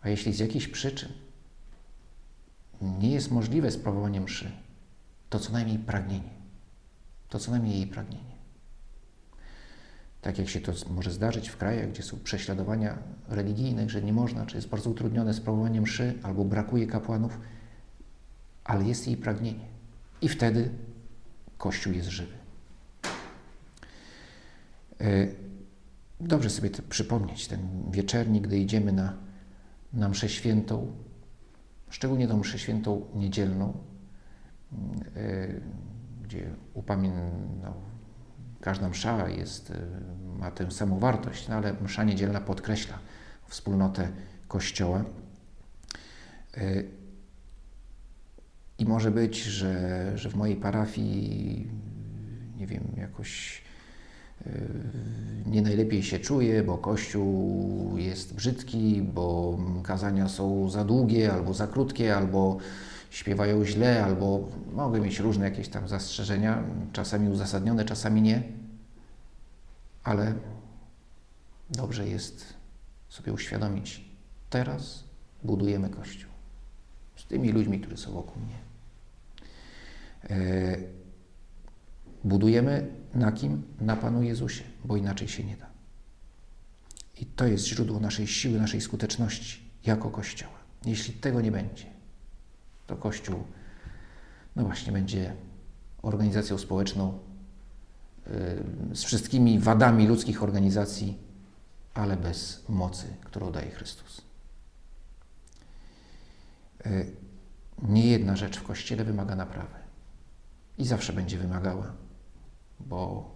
A 0.00 0.08
jeśli 0.08 0.32
z 0.32 0.38
jakichś 0.38 0.68
przyczyn 0.68 1.12
nie 2.80 3.10
jest 3.10 3.30
możliwe 3.30 3.70
sprawowanie 3.70 4.20
mszy, 4.20 4.52
to 5.30 5.38
co 5.38 5.52
najmniej 5.52 5.78
pragnienie. 5.78 6.30
To 7.28 7.38
co 7.38 7.50
najmniej 7.50 7.76
jej 7.76 7.86
pragnienie 7.86 8.30
tak 10.22 10.38
jak 10.38 10.48
się 10.48 10.60
to 10.60 10.72
może 10.90 11.10
zdarzyć 11.10 11.48
w 11.48 11.56
krajach, 11.56 11.90
gdzie 11.90 12.02
są 12.02 12.18
prześladowania 12.24 12.98
religijne, 13.28 13.90
że 13.90 14.02
nie 14.02 14.12
można, 14.12 14.46
czy 14.46 14.56
jest 14.56 14.68
bardzo 14.68 14.90
utrudnione 14.90 15.34
sprawowanie 15.34 15.80
mszy, 15.80 16.14
albo 16.22 16.44
brakuje 16.44 16.86
kapłanów, 16.86 17.38
ale 18.64 18.84
jest 18.84 19.06
jej 19.06 19.16
pragnienie. 19.16 19.64
I 20.22 20.28
wtedy 20.28 20.70
Kościół 21.58 21.92
jest 21.92 22.08
żywy. 22.08 22.32
E, 25.00 25.26
dobrze 26.20 26.50
sobie 26.50 26.70
to 26.70 26.82
przypomnieć, 26.82 27.48
ten 27.48 27.60
wieczernik, 27.90 28.46
gdy 28.46 28.58
idziemy 28.58 28.92
na, 28.92 29.16
na 29.92 30.08
mszę 30.08 30.28
świętą, 30.28 30.92
szczególnie 31.90 32.28
tą 32.28 32.38
mszę 32.38 32.58
świętą 32.58 33.06
niedzielną, 33.14 33.72
gdzie 36.22 36.50
upamiętniamy 36.74 37.30
no, 37.62 37.74
Każda 38.60 38.88
msza 38.88 39.28
jest, 39.28 39.70
y, 39.70 39.74
ma 40.38 40.50
tę 40.50 40.70
samą 40.70 40.98
wartość, 40.98 41.48
no 41.48 41.54
ale 41.54 41.74
msza 41.82 42.04
niedzielna 42.04 42.40
podkreśla 42.40 42.98
wspólnotę 43.48 44.08
Kościoła. 44.48 45.04
Y, 46.58 46.88
I 48.78 48.84
może 48.84 49.10
być, 49.10 49.42
że, 49.42 50.12
że 50.18 50.30
w 50.30 50.34
mojej 50.34 50.56
parafii, 50.56 51.70
nie 52.56 52.66
wiem, 52.66 52.84
jakoś 52.96 53.62
nie 55.46 55.62
najlepiej 55.62 56.02
się 56.02 56.18
czuję, 56.18 56.62
bo 56.62 56.78
kościół 56.78 57.96
jest 57.98 58.34
brzydki, 58.34 59.02
bo 59.02 59.58
kazania 59.82 60.28
są 60.28 60.70
za 60.70 60.84
długie 60.84 61.32
albo 61.32 61.54
za 61.54 61.66
krótkie, 61.66 62.16
albo 62.16 62.58
śpiewają 63.10 63.64
źle, 63.64 64.04
albo 64.04 64.48
mogę 64.72 65.00
mieć 65.00 65.18
różne 65.18 65.44
jakieś 65.44 65.68
tam 65.68 65.88
zastrzeżenia, 65.88 66.64
czasami 66.92 67.28
uzasadnione, 67.28 67.84
czasami 67.84 68.22
nie, 68.22 68.42
ale 70.04 70.34
dobrze 71.70 72.08
jest 72.08 72.54
sobie 73.08 73.32
uświadomić, 73.32 74.04
teraz 74.50 75.04
budujemy 75.42 75.90
Kościół 75.90 76.30
z 77.16 77.26
tymi 77.26 77.52
ludźmi, 77.52 77.80
którzy 77.80 77.96
są 77.96 78.12
wokół 78.12 78.42
mnie. 78.42 78.58
E, 80.30 80.76
budujemy 82.24 82.86
na 83.14 83.32
kim? 83.32 83.62
Na 83.80 83.96
Panu 83.96 84.22
Jezusie, 84.22 84.64
bo 84.84 84.96
inaczej 84.96 85.28
się 85.28 85.44
nie 85.44 85.56
da. 85.56 85.66
I 87.20 87.26
to 87.26 87.46
jest 87.46 87.66
źródło 87.66 88.00
naszej 88.00 88.26
siły, 88.26 88.58
naszej 88.58 88.80
skuteczności 88.80 89.60
jako 89.86 90.10
Kościoła. 90.10 90.58
Jeśli 90.84 91.14
tego 91.14 91.40
nie 91.40 91.52
będzie, 91.52 91.86
to 92.90 92.96
Kościół, 92.96 93.44
no 94.56 94.64
właśnie, 94.64 94.92
będzie 94.92 95.34
organizacją 96.02 96.58
społeczną 96.58 97.18
yy, 98.26 98.96
z 98.96 99.04
wszystkimi 99.04 99.58
wadami 99.58 100.06
ludzkich 100.06 100.42
organizacji, 100.42 101.18
ale 101.94 102.16
bez 102.16 102.64
mocy, 102.68 103.06
którą 103.24 103.52
daje 103.52 103.70
Chrystus. 103.70 104.22
Yy, 106.84 107.12
nie 107.82 108.06
jedna 108.06 108.36
rzecz 108.36 108.58
w 108.58 108.62
Kościele 108.62 109.04
wymaga 109.04 109.36
naprawy 109.36 109.74
i 110.78 110.86
zawsze 110.86 111.12
będzie 111.12 111.38
wymagała, 111.38 111.92
bo 112.80 113.30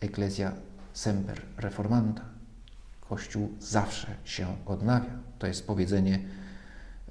Eklezja 0.00 0.52
semper 0.92 1.42
reformanta. 1.56 2.22
Kościół 3.00 3.52
zawsze 3.60 4.14
się 4.24 4.56
odnawia. 4.66 5.10
To 5.38 5.46
jest 5.46 5.66
powiedzenie 5.66 6.20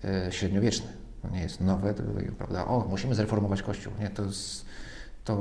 yy, 0.03 0.31
średniowieczne. 0.31 1.04
To 1.25 1.35
nie 1.35 1.41
jest 1.41 1.61
nowe, 1.61 1.93
prawda? 2.37 2.65
O, 2.65 2.85
musimy 2.89 3.15
zreformować 3.15 3.61
Kościół. 3.61 3.93
Nie, 3.99 4.09
to 4.09 4.23
jest 4.23 4.65
to 5.23 5.35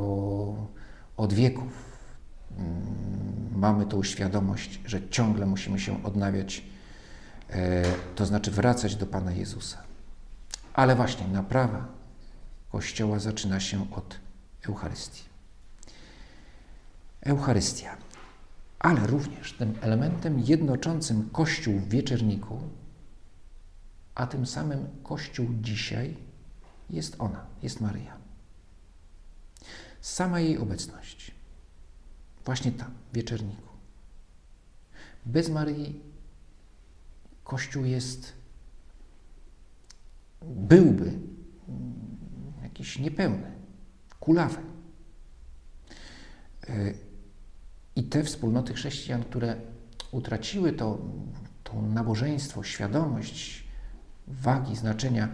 od 1.16 1.32
wieków 1.32 1.98
mm, 2.58 3.58
mamy 3.58 3.86
tą 3.86 4.02
świadomość, 4.02 4.80
że 4.86 5.08
ciągle 5.08 5.46
musimy 5.46 5.80
się 5.80 6.04
odnawiać, 6.04 6.64
e, 7.50 7.82
to 8.14 8.26
znaczy 8.26 8.50
wracać 8.50 8.96
do 8.96 9.06
Pana 9.06 9.32
Jezusa. 9.32 9.78
Ale 10.74 10.96
właśnie 10.96 11.28
naprawa 11.28 11.88
Kościoła 12.72 13.18
zaczyna 13.18 13.60
się 13.60 13.86
od 13.92 14.18
Eucharystii. 14.68 15.22
Eucharystia. 17.22 17.96
Ale 18.78 19.06
również 19.06 19.52
tym 19.52 19.74
elementem 19.80 20.40
jednoczącym 20.40 21.30
Kościół 21.32 21.78
w 21.78 21.88
wieczerniku 21.88 22.58
a 24.14 24.26
tym 24.26 24.46
samym 24.46 24.88
Kościół 25.02 25.46
dzisiaj 25.60 26.16
jest 26.90 27.16
ona, 27.18 27.46
jest 27.62 27.80
Maryja. 27.80 28.16
Sama 30.00 30.40
jej 30.40 30.58
obecność, 30.58 31.30
właśnie 32.44 32.72
tam, 32.72 32.90
w 33.12 33.14
wieczerniku. 33.14 33.68
Bez 35.26 35.48
Maryi 35.48 36.00
Kościół 37.44 37.84
jest, 37.84 38.32
byłby 40.42 41.12
jakiś 42.62 42.98
niepełny, 42.98 43.52
kulawy. 44.20 44.62
I 47.96 48.04
te 48.04 48.24
wspólnoty 48.24 48.74
chrześcijan, 48.74 49.24
które 49.24 49.56
utraciły 50.10 50.72
to, 50.72 50.98
to 51.64 51.82
nabożeństwo, 51.82 52.62
świadomość 52.62 53.63
wagi, 54.28 54.76
znaczenia 54.76 55.28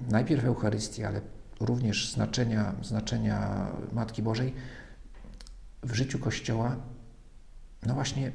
najpierw 0.00 0.44
Eucharystii, 0.44 1.04
ale 1.04 1.20
również 1.60 2.12
znaczenia, 2.12 2.74
znaczenia 2.82 3.66
Matki 3.92 4.22
Bożej 4.22 4.54
w 5.82 5.94
życiu 5.94 6.18
Kościoła, 6.18 6.76
no 7.86 7.94
właśnie 7.94 8.32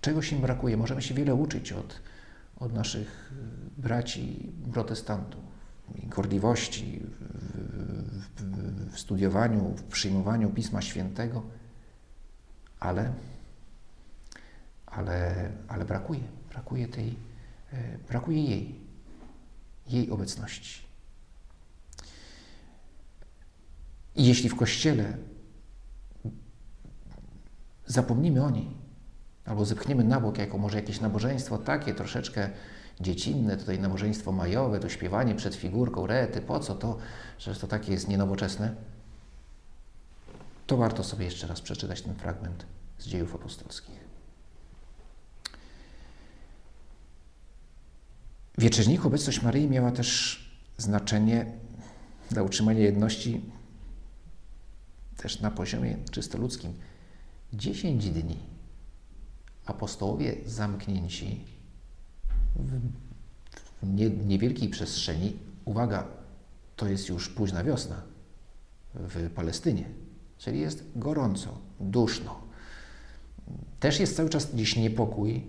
czegoś 0.00 0.32
im 0.32 0.40
brakuje. 0.40 0.76
Możemy 0.76 1.02
się 1.02 1.14
wiele 1.14 1.34
uczyć 1.34 1.72
od, 1.72 2.00
od 2.56 2.72
naszych 2.72 3.32
braci 3.76 4.52
protestantów. 4.72 5.42
I 5.94 6.06
gorliwości 6.06 7.00
w, 7.00 7.22
w, 8.36 8.92
w 8.94 8.98
studiowaniu, 8.98 9.74
w 9.76 9.82
przyjmowaniu 9.82 10.50
Pisma 10.50 10.82
Świętego, 10.82 11.42
ale, 12.80 13.12
ale, 14.86 15.50
ale 15.68 15.84
brakuje, 15.84 16.20
brakuje 16.50 16.88
tej, 16.88 17.16
E, 17.72 17.98
brakuje 18.08 18.44
jej, 18.44 18.74
jej 19.86 20.10
obecności. 20.10 20.82
I 24.16 24.26
jeśli 24.26 24.48
w 24.48 24.56
kościele 24.56 25.16
zapomnimy 27.86 28.44
o 28.44 28.50
niej, 28.50 28.70
albo 29.44 29.64
zepchniemy 29.64 30.04
na 30.04 30.20
bok 30.20 30.38
jako 30.38 30.58
może 30.58 30.76
jakieś 30.76 31.00
nabożeństwo 31.00 31.58
takie 31.58 31.94
troszeczkę 31.94 32.50
dziecinne, 33.00 33.56
tutaj 33.56 33.78
nabożeństwo 33.78 34.32
majowe, 34.32 34.80
to 34.80 34.88
śpiewanie 34.88 35.34
przed 35.34 35.54
figurką, 35.54 36.06
rety, 36.06 36.40
po 36.40 36.60
co 36.60 36.74
to, 36.74 36.98
że 37.38 37.54
to 37.54 37.66
takie 37.66 37.92
jest 37.92 38.08
nienowoczesne, 38.08 38.74
to 40.66 40.76
warto 40.76 41.04
sobie 41.04 41.24
jeszcze 41.24 41.46
raz 41.46 41.60
przeczytać 41.60 42.02
ten 42.02 42.14
fragment 42.14 42.66
z 42.98 43.06
dziejów 43.06 43.34
apostolskich. 43.34 44.11
W 48.58 48.62
wieczerniku 48.62 49.08
obecność 49.08 49.42
Maryi 49.42 49.68
miała 49.68 49.90
też 49.90 50.38
znaczenie 50.78 51.46
dla 52.30 52.42
utrzymania 52.42 52.80
jedności 52.80 53.40
też 55.16 55.40
na 55.40 55.50
poziomie 55.50 55.96
czysto 56.10 56.38
ludzkim. 56.38 56.72
Dziesięć 57.52 58.10
dni 58.10 58.36
apostołowie 59.66 60.36
zamknięci 60.46 61.44
w 63.82 64.26
niewielkiej 64.26 64.68
przestrzeni, 64.68 65.36
uwaga, 65.64 66.06
to 66.76 66.88
jest 66.88 67.08
już 67.08 67.28
późna 67.28 67.64
wiosna 67.64 68.02
w 68.94 69.30
Palestynie, 69.30 69.84
czyli 70.38 70.60
jest 70.60 70.84
gorąco, 70.96 71.58
duszno. 71.80 72.40
Też 73.80 74.00
jest 74.00 74.16
cały 74.16 74.28
czas 74.28 74.54
gdzieś 74.54 74.76
niepokój, 74.76 75.44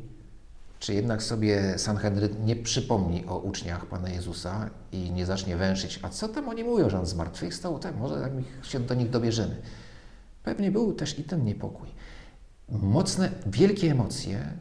czy 0.84 0.93
jednak 0.93 1.24
sobie 1.24 1.80
Sanhedryn 1.80 2.46
nie 2.46 2.56
przypomni 2.56 3.26
o 3.26 3.38
uczniach 3.38 3.86
Pana 3.86 4.10
Jezusa 4.10 4.69
i 4.91 5.12
nie 5.12 5.26
zacznie 5.26 5.58
węszyć, 5.58 6.00
a 6.02 6.10
co 6.10 6.28
tam 6.28 6.50
oni 6.50 6.63
mówią, 6.63 6.89
że 6.89 7.00
on 7.00 7.06
zmartwychwstał, 7.06 7.80
tak, 7.80 7.96
może 7.96 8.22
tak 8.22 8.32
się 8.63 8.80
do 8.80 8.93
nich 8.93 9.10
dobierzemy. 9.10 9.62
Pewnie 10.43 10.72
był 10.72 10.93
też 10.93 11.19
i 11.19 11.24
ten 11.24 11.46
niepokój. 11.46 11.88
Mocne, 12.69 13.32
wielkie 13.46 13.91
emocje 13.91 14.54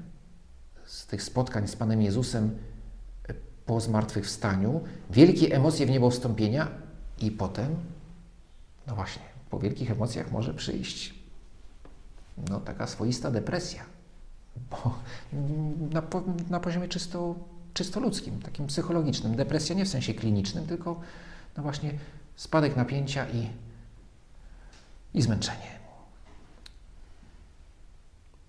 z 0.84 1.06
tych 1.06 1.22
spotkań 1.22 1.68
z 1.68 1.76
Panem 1.76 2.02
Jezusem 2.02 2.58
po 3.66 3.80
zmartwychwstaniu, 3.80 4.80
wielkie 5.10 5.56
emocje 5.56 5.86
w 5.86 5.90
niebo 5.90 6.10
wstąpienia 6.10 6.68
i 7.18 7.30
potem, 7.30 7.76
no 8.86 8.94
właśnie, 8.94 9.22
po 9.50 9.58
wielkich 9.58 9.90
emocjach 9.90 10.32
może 10.32 10.54
przyjść 10.54 11.14
no, 12.48 12.60
taka 12.60 12.86
swoista 12.86 13.30
depresja 13.30 13.91
bo 14.56 14.98
na, 15.90 16.02
na 16.50 16.60
poziomie 16.60 16.88
czysto, 16.88 17.34
czysto 17.74 18.00
ludzkim, 18.00 18.42
takim 18.42 18.66
psychologicznym. 18.66 19.36
Depresja 19.36 19.76
nie 19.76 19.84
w 19.84 19.88
sensie 19.88 20.14
klinicznym, 20.14 20.66
tylko 20.66 21.00
no 21.56 21.62
właśnie 21.62 21.92
spadek 22.36 22.76
napięcia 22.76 23.26
i, 23.28 23.48
i 25.14 25.22
zmęczenie. 25.22 25.82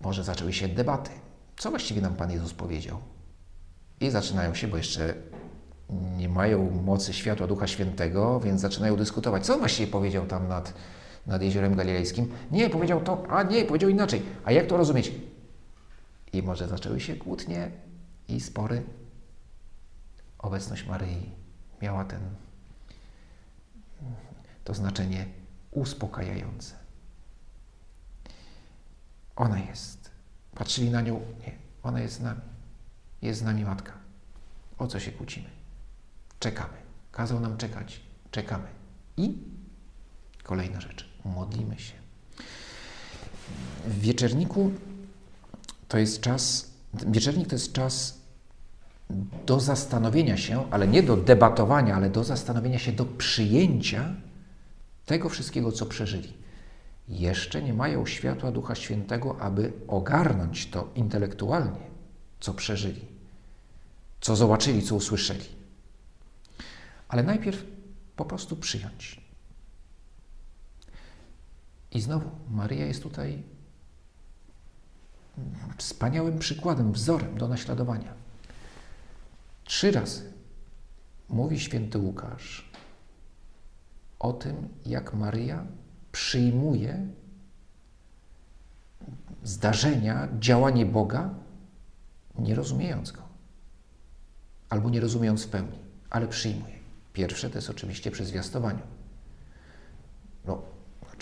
Może 0.00 0.24
zaczęły 0.24 0.52
się 0.52 0.68
debaty. 0.68 1.10
Co 1.56 1.70
właściwie 1.70 2.00
nam 2.00 2.14
Pan 2.14 2.30
Jezus 2.30 2.54
powiedział? 2.54 2.98
I 4.00 4.10
zaczynają 4.10 4.54
się, 4.54 4.68
bo 4.68 4.76
jeszcze 4.76 5.14
nie 6.16 6.28
mają 6.28 6.70
mocy 6.70 7.12
światła 7.12 7.46
Ducha 7.46 7.66
Świętego, 7.66 8.40
więc 8.40 8.60
zaczynają 8.60 8.96
dyskutować. 8.96 9.46
Co 9.46 9.52
on 9.52 9.58
właściwie 9.58 9.92
powiedział 9.92 10.26
tam 10.26 10.48
nad, 10.48 10.74
nad 11.26 11.42
Jeziorem 11.42 11.74
Galilejskim? 11.74 12.32
Nie, 12.50 12.70
powiedział 12.70 13.00
to, 13.00 13.26
a 13.28 13.42
nie, 13.42 13.64
powiedział 13.64 13.90
inaczej. 13.90 14.22
A 14.44 14.52
jak 14.52 14.66
to 14.66 14.76
rozumieć? 14.76 15.12
I 16.34 16.42
może 16.42 16.68
zaczęły 16.68 17.00
się 17.00 17.16
kłótnie 17.16 17.70
i 18.28 18.40
spory. 18.40 18.82
Obecność 20.38 20.86
Maryi 20.86 21.30
miała 21.82 22.04
ten, 22.04 22.20
to 24.64 24.74
znaczenie 24.74 25.26
uspokajające. 25.70 26.74
Ona 29.36 29.58
jest. 29.58 30.10
Patrzyli 30.54 30.90
na 30.90 31.00
nią, 31.00 31.20
nie, 31.40 31.52
ona 31.82 32.00
jest 32.00 32.14
z 32.14 32.20
nami. 32.20 32.40
Jest 33.22 33.40
z 33.40 33.42
nami 33.42 33.64
matka. 33.64 33.92
O 34.78 34.86
co 34.86 35.00
się 35.00 35.12
kłócimy? 35.12 35.50
Czekamy. 36.40 36.76
Kazał 37.12 37.40
nam 37.40 37.56
czekać 37.56 38.00
czekamy. 38.30 38.68
I 39.16 39.38
kolejna 40.42 40.80
rzecz, 40.80 41.08
modlimy 41.24 41.78
się. 41.78 41.94
W 43.86 43.98
wieczerniku 43.98 44.72
to 45.88 45.98
jest 45.98 46.20
czas, 46.20 46.70
wieczernik 46.94 47.48
to 47.48 47.54
jest 47.54 47.72
czas 47.72 48.18
do 49.46 49.60
zastanowienia 49.60 50.36
się, 50.36 50.70
ale 50.70 50.88
nie 50.88 51.02
do 51.02 51.16
debatowania, 51.16 51.96
ale 51.96 52.10
do 52.10 52.24
zastanowienia 52.24 52.78
się, 52.78 52.92
do 52.92 53.04
przyjęcia 53.04 54.14
tego 55.06 55.28
wszystkiego, 55.28 55.72
co 55.72 55.86
przeżyli. 55.86 56.32
Jeszcze 57.08 57.62
nie 57.62 57.74
mają 57.74 58.06
światła 58.06 58.52
Ducha 58.52 58.74
Świętego, 58.74 59.40
aby 59.40 59.72
ogarnąć 59.88 60.66
to 60.66 60.88
intelektualnie, 60.94 61.86
co 62.40 62.54
przeżyli, 62.54 63.00
co 64.20 64.36
zobaczyli, 64.36 64.82
co 64.82 64.94
usłyszeli. 64.94 65.44
Ale 67.08 67.22
najpierw 67.22 67.64
po 68.16 68.24
prostu 68.24 68.56
przyjąć. 68.56 69.20
I 71.90 72.00
znowu, 72.00 72.30
Maria 72.50 72.86
jest 72.86 73.02
tutaj 73.02 73.42
wspaniałym 75.78 76.38
przykładem, 76.38 76.92
wzorem 76.92 77.38
do 77.38 77.48
naśladowania. 77.48 78.14
Trzy 79.64 79.90
razy 79.90 80.32
mówi 81.28 81.60
święty 81.60 81.98
Łukasz 81.98 82.70
o 84.18 84.32
tym, 84.32 84.68
jak 84.86 85.14
Maryja 85.14 85.66
przyjmuje 86.12 87.06
zdarzenia, 89.42 90.28
działanie 90.38 90.86
Boga, 90.86 91.30
nie 92.38 92.54
rozumiejąc 92.54 93.12
go, 93.12 93.22
albo 94.68 94.90
nie 94.90 95.00
rozumiejąc 95.00 95.44
w 95.44 95.48
pełni, 95.48 95.78
ale 96.10 96.28
przyjmuje. 96.28 96.74
Pierwsze 97.12 97.50
to 97.50 97.58
jest 97.58 97.70
oczywiście 97.70 98.10
przy 98.10 98.24
zwiastowaniu. 98.24 98.93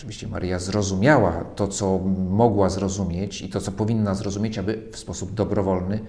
Oczywiście 0.03 0.27
Maryja 0.27 0.59
zrozumiała 0.59 1.43
to, 1.43 1.67
co 1.67 1.99
mogła 2.29 2.69
zrozumieć 2.69 3.41
i 3.41 3.49
to, 3.49 3.61
co 3.61 3.71
powinna 3.71 4.15
zrozumieć, 4.15 4.57
aby 4.57 4.89
w 4.91 4.97
sposób 4.97 5.33
dobrowolny 5.33 5.99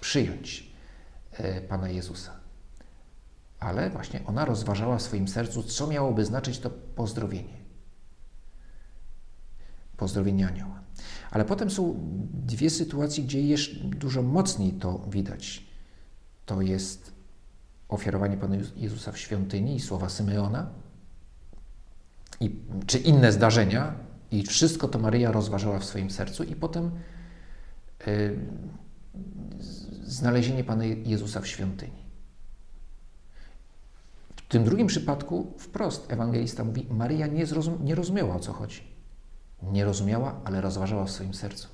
przyjąć 0.00 0.72
e, 1.32 1.60
Pana 1.60 1.88
Jezusa. 1.88 2.32
Ale 3.60 3.90
właśnie 3.90 4.20
ona 4.26 4.44
rozważała 4.44 4.98
w 4.98 5.02
swoim 5.02 5.28
sercu, 5.28 5.62
co 5.62 5.86
miałoby 5.86 6.24
znaczyć 6.24 6.58
to 6.58 6.70
pozdrowienie. 6.70 7.54
Pozdrowienie 9.96 10.46
anioła. 10.46 10.80
Ale 11.30 11.44
potem 11.44 11.70
są 11.70 11.94
dwie 12.32 12.70
sytuacje, 12.70 13.24
gdzie 13.24 13.42
jeszcze 13.42 13.76
dużo 13.84 14.22
mocniej 14.22 14.72
to 14.72 14.98
widać. 15.10 15.66
To 16.46 16.60
jest 16.60 17.12
ofiarowanie 17.88 18.36
Pana 18.36 18.56
Jezusa 18.76 19.12
w 19.12 19.18
świątyni 19.18 19.76
i 19.76 19.80
słowa 19.80 20.08
Symeona, 20.08 20.81
i, 22.42 22.56
czy 22.86 22.98
inne 22.98 23.32
zdarzenia, 23.32 23.94
i 24.30 24.42
wszystko 24.42 24.88
to 24.88 24.98
Maryja 24.98 25.32
rozważała 25.32 25.78
w 25.78 25.84
swoim 25.84 26.10
sercu, 26.10 26.44
i 26.44 26.56
potem 26.56 26.90
y, 28.06 28.38
znalezienie 30.04 30.64
Pana 30.64 30.84
Jezusa 30.84 31.40
w 31.40 31.46
świątyni. 31.46 32.02
W 34.36 34.48
tym 34.48 34.64
drugim 34.64 34.86
przypadku 34.86 35.52
wprost 35.58 36.12
ewangelista 36.12 36.64
mówi: 36.64 36.86
Maryja 36.90 37.26
nie, 37.26 37.46
zrozum 37.46 37.84
nie 37.84 37.94
rozumiała 37.94 38.36
o 38.36 38.40
co 38.40 38.52
chodzi. 38.52 38.82
Nie 39.62 39.84
rozumiała, 39.84 40.40
ale 40.44 40.60
rozważała 40.60 41.04
w 41.04 41.10
swoim 41.10 41.34
sercu. 41.34 41.68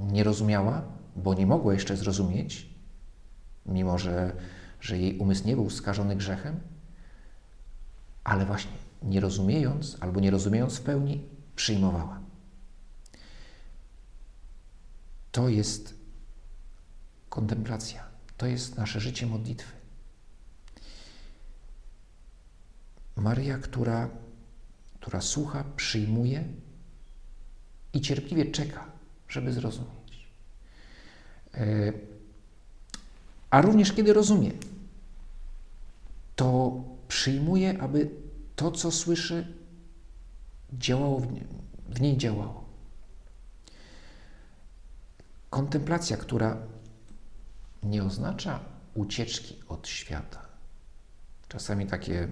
Nie 0.00 0.24
rozumiała, 0.24 0.82
bo 1.16 1.34
nie 1.34 1.46
mogła 1.46 1.72
jeszcze 1.72 1.96
zrozumieć, 1.96 2.70
mimo 3.66 3.98
że, 3.98 4.32
że 4.80 4.98
jej 4.98 5.18
umysł 5.18 5.46
nie 5.46 5.54
był 5.54 5.70
skażony 5.70 6.16
grzechem, 6.16 6.60
ale 8.24 8.46
właśnie 8.46 8.87
nie 9.02 9.20
rozumiejąc 9.20 9.96
albo 10.00 10.20
nie 10.20 10.30
rozumiejąc 10.30 10.76
w 10.76 10.82
pełni, 10.82 11.24
przyjmowała. 11.56 12.20
To 15.32 15.48
jest 15.48 15.94
kontemplacja, 17.28 18.04
to 18.36 18.46
jest 18.46 18.76
nasze 18.76 19.00
życie 19.00 19.26
modlitwy. 19.26 19.72
Maria, 23.16 23.58
która, 23.58 24.08
która 24.94 25.20
słucha, 25.20 25.64
przyjmuje 25.76 26.44
i 27.92 28.00
cierpliwie 28.00 28.50
czeka, 28.50 28.90
żeby 29.28 29.52
zrozumieć. 29.52 30.28
E, 31.54 31.92
a 33.50 33.60
również 33.60 33.92
kiedy 33.92 34.12
rozumie, 34.12 34.50
to 36.36 36.72
przyjmuje, 37.08 37.82
aby 37.82 38.10
to, 38.58 38.70
co 38.70 38.90
słyszy, 38.90 39.54
działało 40.72 41.20
w, 41.20 41.32
nie, 41.32 41.44
w 41.88 42.00
niej 42.00 42.16
działało. 42.16 42.64
Kontemplacja, 45.50 46.16
która 46.16 46.56
nie 47.82 48.04
oznacza 48.04 48.60
ucieczki 48.94 49.56
od 49.68 49.88
świata. 49.88 50.42
Czasami 51.48 51.86
takie, 51.86 52.28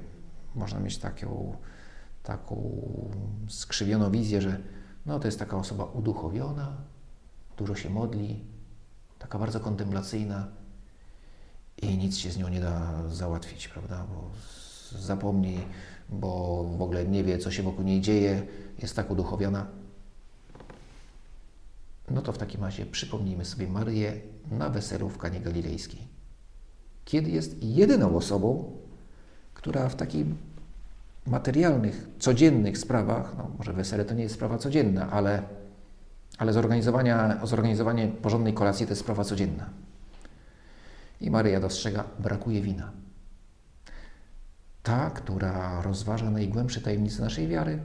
można 0.55 0.81
mieć 0.81 0.99
taką, 0.99 1.57
taką 2.23 2.81
skrzywioną 3.49 4.11
wizję, 4.11 4.43
że 4.43 4.61
no, 5.07 5.21
to 5.21 5.29
jest 5.29 5.39
taka 5.39 5.57
osoba 5.57 5.85
uduchowiona, 5.85 6.77
dużo 7.57 7.75
się 7.75 7.91
modli, 7.91 8.45
taka 9.19 9.39
bardzo 9.39 9.61
kontemplacyjna 9.61 10.49
i 11.83 11.99
nic 11.99 12.17
się 12.17 12.31
z 12.31 12.39
nią 12.39 12.49
nie 12.49 12.61
da 12.61 13.09
załatwić, 13.09 13.69
prawda? 13.69 14.07
Bo 14.15 14.31
zapomni, 14.99 15.61
bo 16.09 16.65
w 16.79 16.83
ogóle 16.83 17.05
nie 17.05 17.25
wie, 17.25 17.39
co 17.39 17.51
się 17.51 17.63
wokół 17.63 17.85
niej 17.85 18.01
dzieje, 18.01 18.43
jest 18.79 18.97
tak 18.97 19.11
uduchowiona. 19.11 19.67
No 22.11 22.23
to 22.23 22.33
w 22.33 22.39
takim 22.39 22.65
razie 22.65 22.87
przypomnijmy 22.87 23.45
sobie 23.45 23.69
Maryję 23.69 24.21
na 24.51 24.71
weselu 24.71 25.09
w 25.09 25.19
Kanie 25.19 25.41
Galilejskiej. 25.41 26.01
Kiedy 27.05 27.31
jest 27.31 27.63
jedyną 27.63 28.17
osobą, 28.17 28.73
która 29.55 29.89
w 29.89 29.97
takich 29.97 30.27
materialnych, 31.27 32.09
codziennych 32.19 32.79
sprawach, 32.79 33.35
no 33.39 33.51
może 33.59 33.73
wesele 33.73 34.05
to 34.05 34.15
nie 34.15 34.23
jest 34.23 34.35
sprawa 34.35 34.59
codzienna, 34.59 35.11
ale, 35.11 35.43
ale 36.39 36.53
zorganizowania, 36.53 37.47
zorganizowanie 37.47 38.09
porządnej 38.09 38.55
kolacji 38.55 38.87
to 38.87 38.93
jest 38.93 39.03
sprawa 39.03 39.25
codzienna. 39.25 39.71
I 41.21 41.31
Maryja 41.31 41.61
dostrzega, 41.61 42.05
brakuje 42.19 42.61
wina 42.61 43.06
ta, 44.87 45.11
która 45.11 45.83
rozważa 45.83 46.31
najgłębsze 46.31 46.81
tajemnice 46.81 47.23
naszej 47.23 47.49
wiary, 47.49 47.83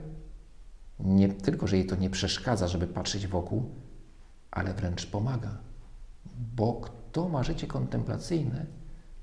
nie 1.00 1.28
tylko, 1.28 1.66
że 1.66 1.76
jej 1.76 1.86
to 1.86 1.96
nie 1.96 2.10
przeszkadza, 2.10 2.68
żeby 2.68 2.86
patrzeć 2.86 3.26
wokół, 3.26 3.70
ale 4.50 4.74
wręcz 4.74 5.06
pomaga. 5.06 5.58
Bo 6.56 6.72
kto 6.72 7.28
ma 7.28 7.42
życie 7.42 7.66
kontemplacyjne, 7.66 8.66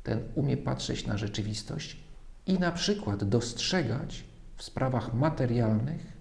ten 0.03 0.19
umie 0.35 0.57
patrzeć 0.57 1.07
na 1.07 1.17
rzeczywistość 1.17 1.97
i 2.45 2.59
na 2.59 2.71
przykład 2.71 3.23
dostrzegać 3.23 4.23
w 4.55 4.63
sprawach 4.63 5.13
materialnych 5.13 6.17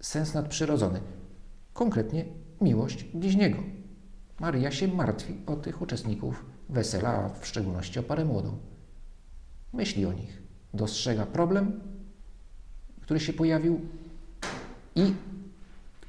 sens 0.00 0.34
nadprzyrodzony, 0.34 1.00
konkretnie 1.72 2.24
miłość 2.60 3.04
bliźniego. 3.04 3.58
Maria 4.40 4.70
się 4.70 4.88
martwi 4.88 5.34
o 5.46 5.56
tych 5.56 5.82
uczestników 5.82 6.44
wesela, 6.68 7.08
a 7.08 7.28
w 7.28 7.46
szczególności 7.46 7.98
o 7.98 8.02
parę 8.02 8.24
młodą 8.24 8.58
myśli 9.76 10.06
o 10.06 10.12
nich, 10.12 10.42
dostrzega 10.74 11.26
problem, 11.26 11.80
który 13.00 13.20
się 13.20 13.32
pojawił 13.32 13.80
i 14.94 15.14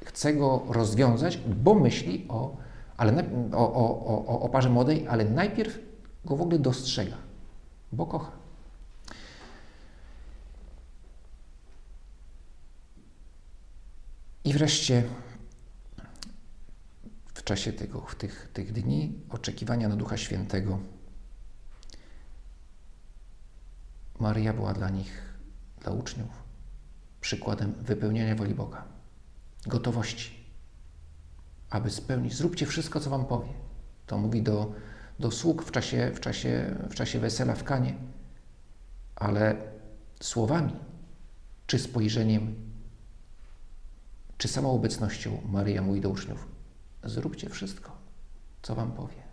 chce 0.05 0.33
go 0.33 0.63
rozwiązać, 0.69 1.37
bo 1.37 1.75
myśli 1.75 2.25
o, 2.29 2.57
ale 2.97 3.23
o, 3.53 3.73
o, 3.73 4.05
o, 4.27 4.41
o 4.41 4.49
parze 4.49 4.69
młodej, 4.69 5.07
ale 5.07 5.25
najpierw 5.25 5.79
go 6.25 6.35
w 6.35 6.41
ogóle 6.41 6.59
dostrzega, 6.59 7.17
bo 7.91 8.05
kocha. 8.05 8.31
I 14.43 14.53
wreszcie 14.53 15.03
w 17.33 17.43
czasie 17.43 17.73
tego, 17.73 18.05
tych, 18.17 18.49
tych 18.53 18.71
dni 18.71 19.13
oczekiwania 19.29 19.89
na 19.89 19.95
Ducha 19.95 20.17
Świętego 20.17 20.79
Maryja 24.19 24.53
była 24.53 24.73
dla 24.73 24.89
nich, 24.89 25.33
dla 25.81 25.91
uczniów, 25.91 26.43
przykładem 27.21 27.73
wypełniania 27.73 28.35
woli 28.35 28.55
Boga, 28.55 28.85
gotowości, 29.65 30.45
aby 31.69 31.89
spełnić. 31.89 32.35
Zróbcie 32.35 32.65
wszystko, 32.65 32.99
co 32.99 33.09
Wam 33.09 33.25
powie. 33.25 33.53
To 34.07 34.17
mówi 34.17 34.41
do, 34.41 34.73
do 35.19 35.31
sług 35.31 35.63
w 35.63 35.71
czasie, 35.71 36.11
w, 36.15 36.19
czasie, 36.19 36.75
w 36.89 36.95
czasie 36.95 37.19
wesela 37.19 37.55
w 37.55 37.63
Kanie, 37.63 37.95
ale 39.15 39.55
słowami, 40.21 40.73
czy 41.67 41.79
spojrzeniem, 41.79 42.55
czy 44.37 44.47
samą 44.47 44.71
obecnością 44.71 45.41
Maryja 45.45 45.81
mówi 45.81 46.01
do 46.01 46.09
uczniów: 46.09 46.47
Zróbcie 47.03 47.49
wszystko, 47.49 47.97
co 48.61 48.75
Wam 48.75 48.91
powie. 48.91 49.27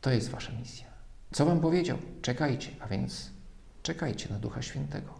To 0.00 0.10
jest 0.10 0.28
Wasza 0.28 0.52
misja. 0.52 0.87
Co 1.32 1.46
wam 1.46 1.60
powiedział? 1.60 1.98
Czekajcie, 2.22 2.70
a 2.80 2.88
więc 2.88 3.30
czekajcie 3.82 4.28
na 4.30 4.38
Ducha 4.38 4.62
Świętego. 4.62 5.14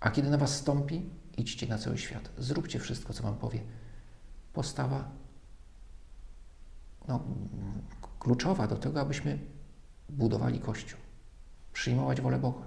A 0.00 0.10
kiedy 0.10 0.30
na 0.30 0.38
was 0.38 0.56
stąpi, 0.56 1.10
idźcie 1.36 1.66
na 1.66 1.78
cały 1.78 1.98
świat. 1.98 2.30
Zróbcie 2.38 2.78
wszystko, 2.78 3.12
co 3.12 3.22
wam 3.22 3.36
powie. 3.36 3.60
Postawa 4.52 5.10
no, 7.08 7.24
kluczowa 8.18 8.66
do 8.66 8.76
tego, 8.76 9.00
abyśmy 9.00 9.38
budowali 10.08 10.60
Kościół, 10.60 11.00
przyjmować 11.72 12.20
wolę 12.20 12.38
Boga 12.38 12.66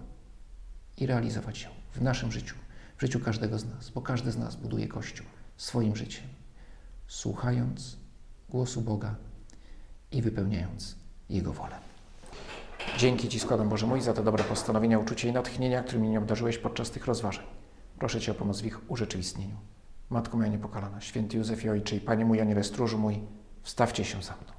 i 0.97 1.05
realizować 1.05 1.61
ją 1.61 1.69
w 1.93 2.01
naszym 2.01 2.31
życiu, 2.31 2.55
w 2.97 3.01
życiu 3.01 3.19
każdego 3.19 3.59
z 3.59 3.65
nas, 3.65 3.89
bo 3.89 4.01
każdy 4.01 4.31
z 4.31 4.37
nas 4.37 4.55
buduje 4.55 4.87
Kościół 4.87 5.25
swoim 5.57 5.95
życiem, 5.95 6.23
słuchając 7.07 7.97
głosu 8.49 8.81
Boga 8.81 9.15
i 10.11 10.21
wypełniając 10.21 10.95
Jego 11.29 11.53
wolę. 11.53 11.94
Dzięki 12.97 13.29
Ci 13.29 13.39
składam, 13.39 13.69
Boże 13.69 13.87
mój, 13.87 14.01
za 14.01 14.13
te 14.13 14.23
dobre 14.23 14.43
postanowienia, 14.43 14.99
uczucie 14.99 15.29
i 15.29 15.31
natchnienia, 15.31 15.83
którymi 15.83 16.07
mnie 16.07 16.19
obdarzyłeś 16.19 16.57
podczas 16.57 16.91
tych 16.91 17.05
rozważań. 17.05 17.45
Proszę 17.99 18.21
Cię 18.21 18.31
o 18.31 18.35
pomoc 18.35 18.61
w 18.61 18.65
ich 18.65 18.91
urzeczywistnieniu. 18.91 19.55
Matko 20.09 20.37
moja 20.37 20.49
niepokalana, 20.49 21.01
święty 21.01 21.37
Józefie 21.37 21.69
Ojcze 21.69 21.95
i 21.95 21.99
Panie 21.99 22.25
mój, 22.25 22.41
Aniele 22.41 22.63
Stróżu 22.63 22.97
mój, 22.97 23.19
wstawcie 23.63 24.05
się 24.05 24.21
za 24.21 24.33
mną. 24.33 24.54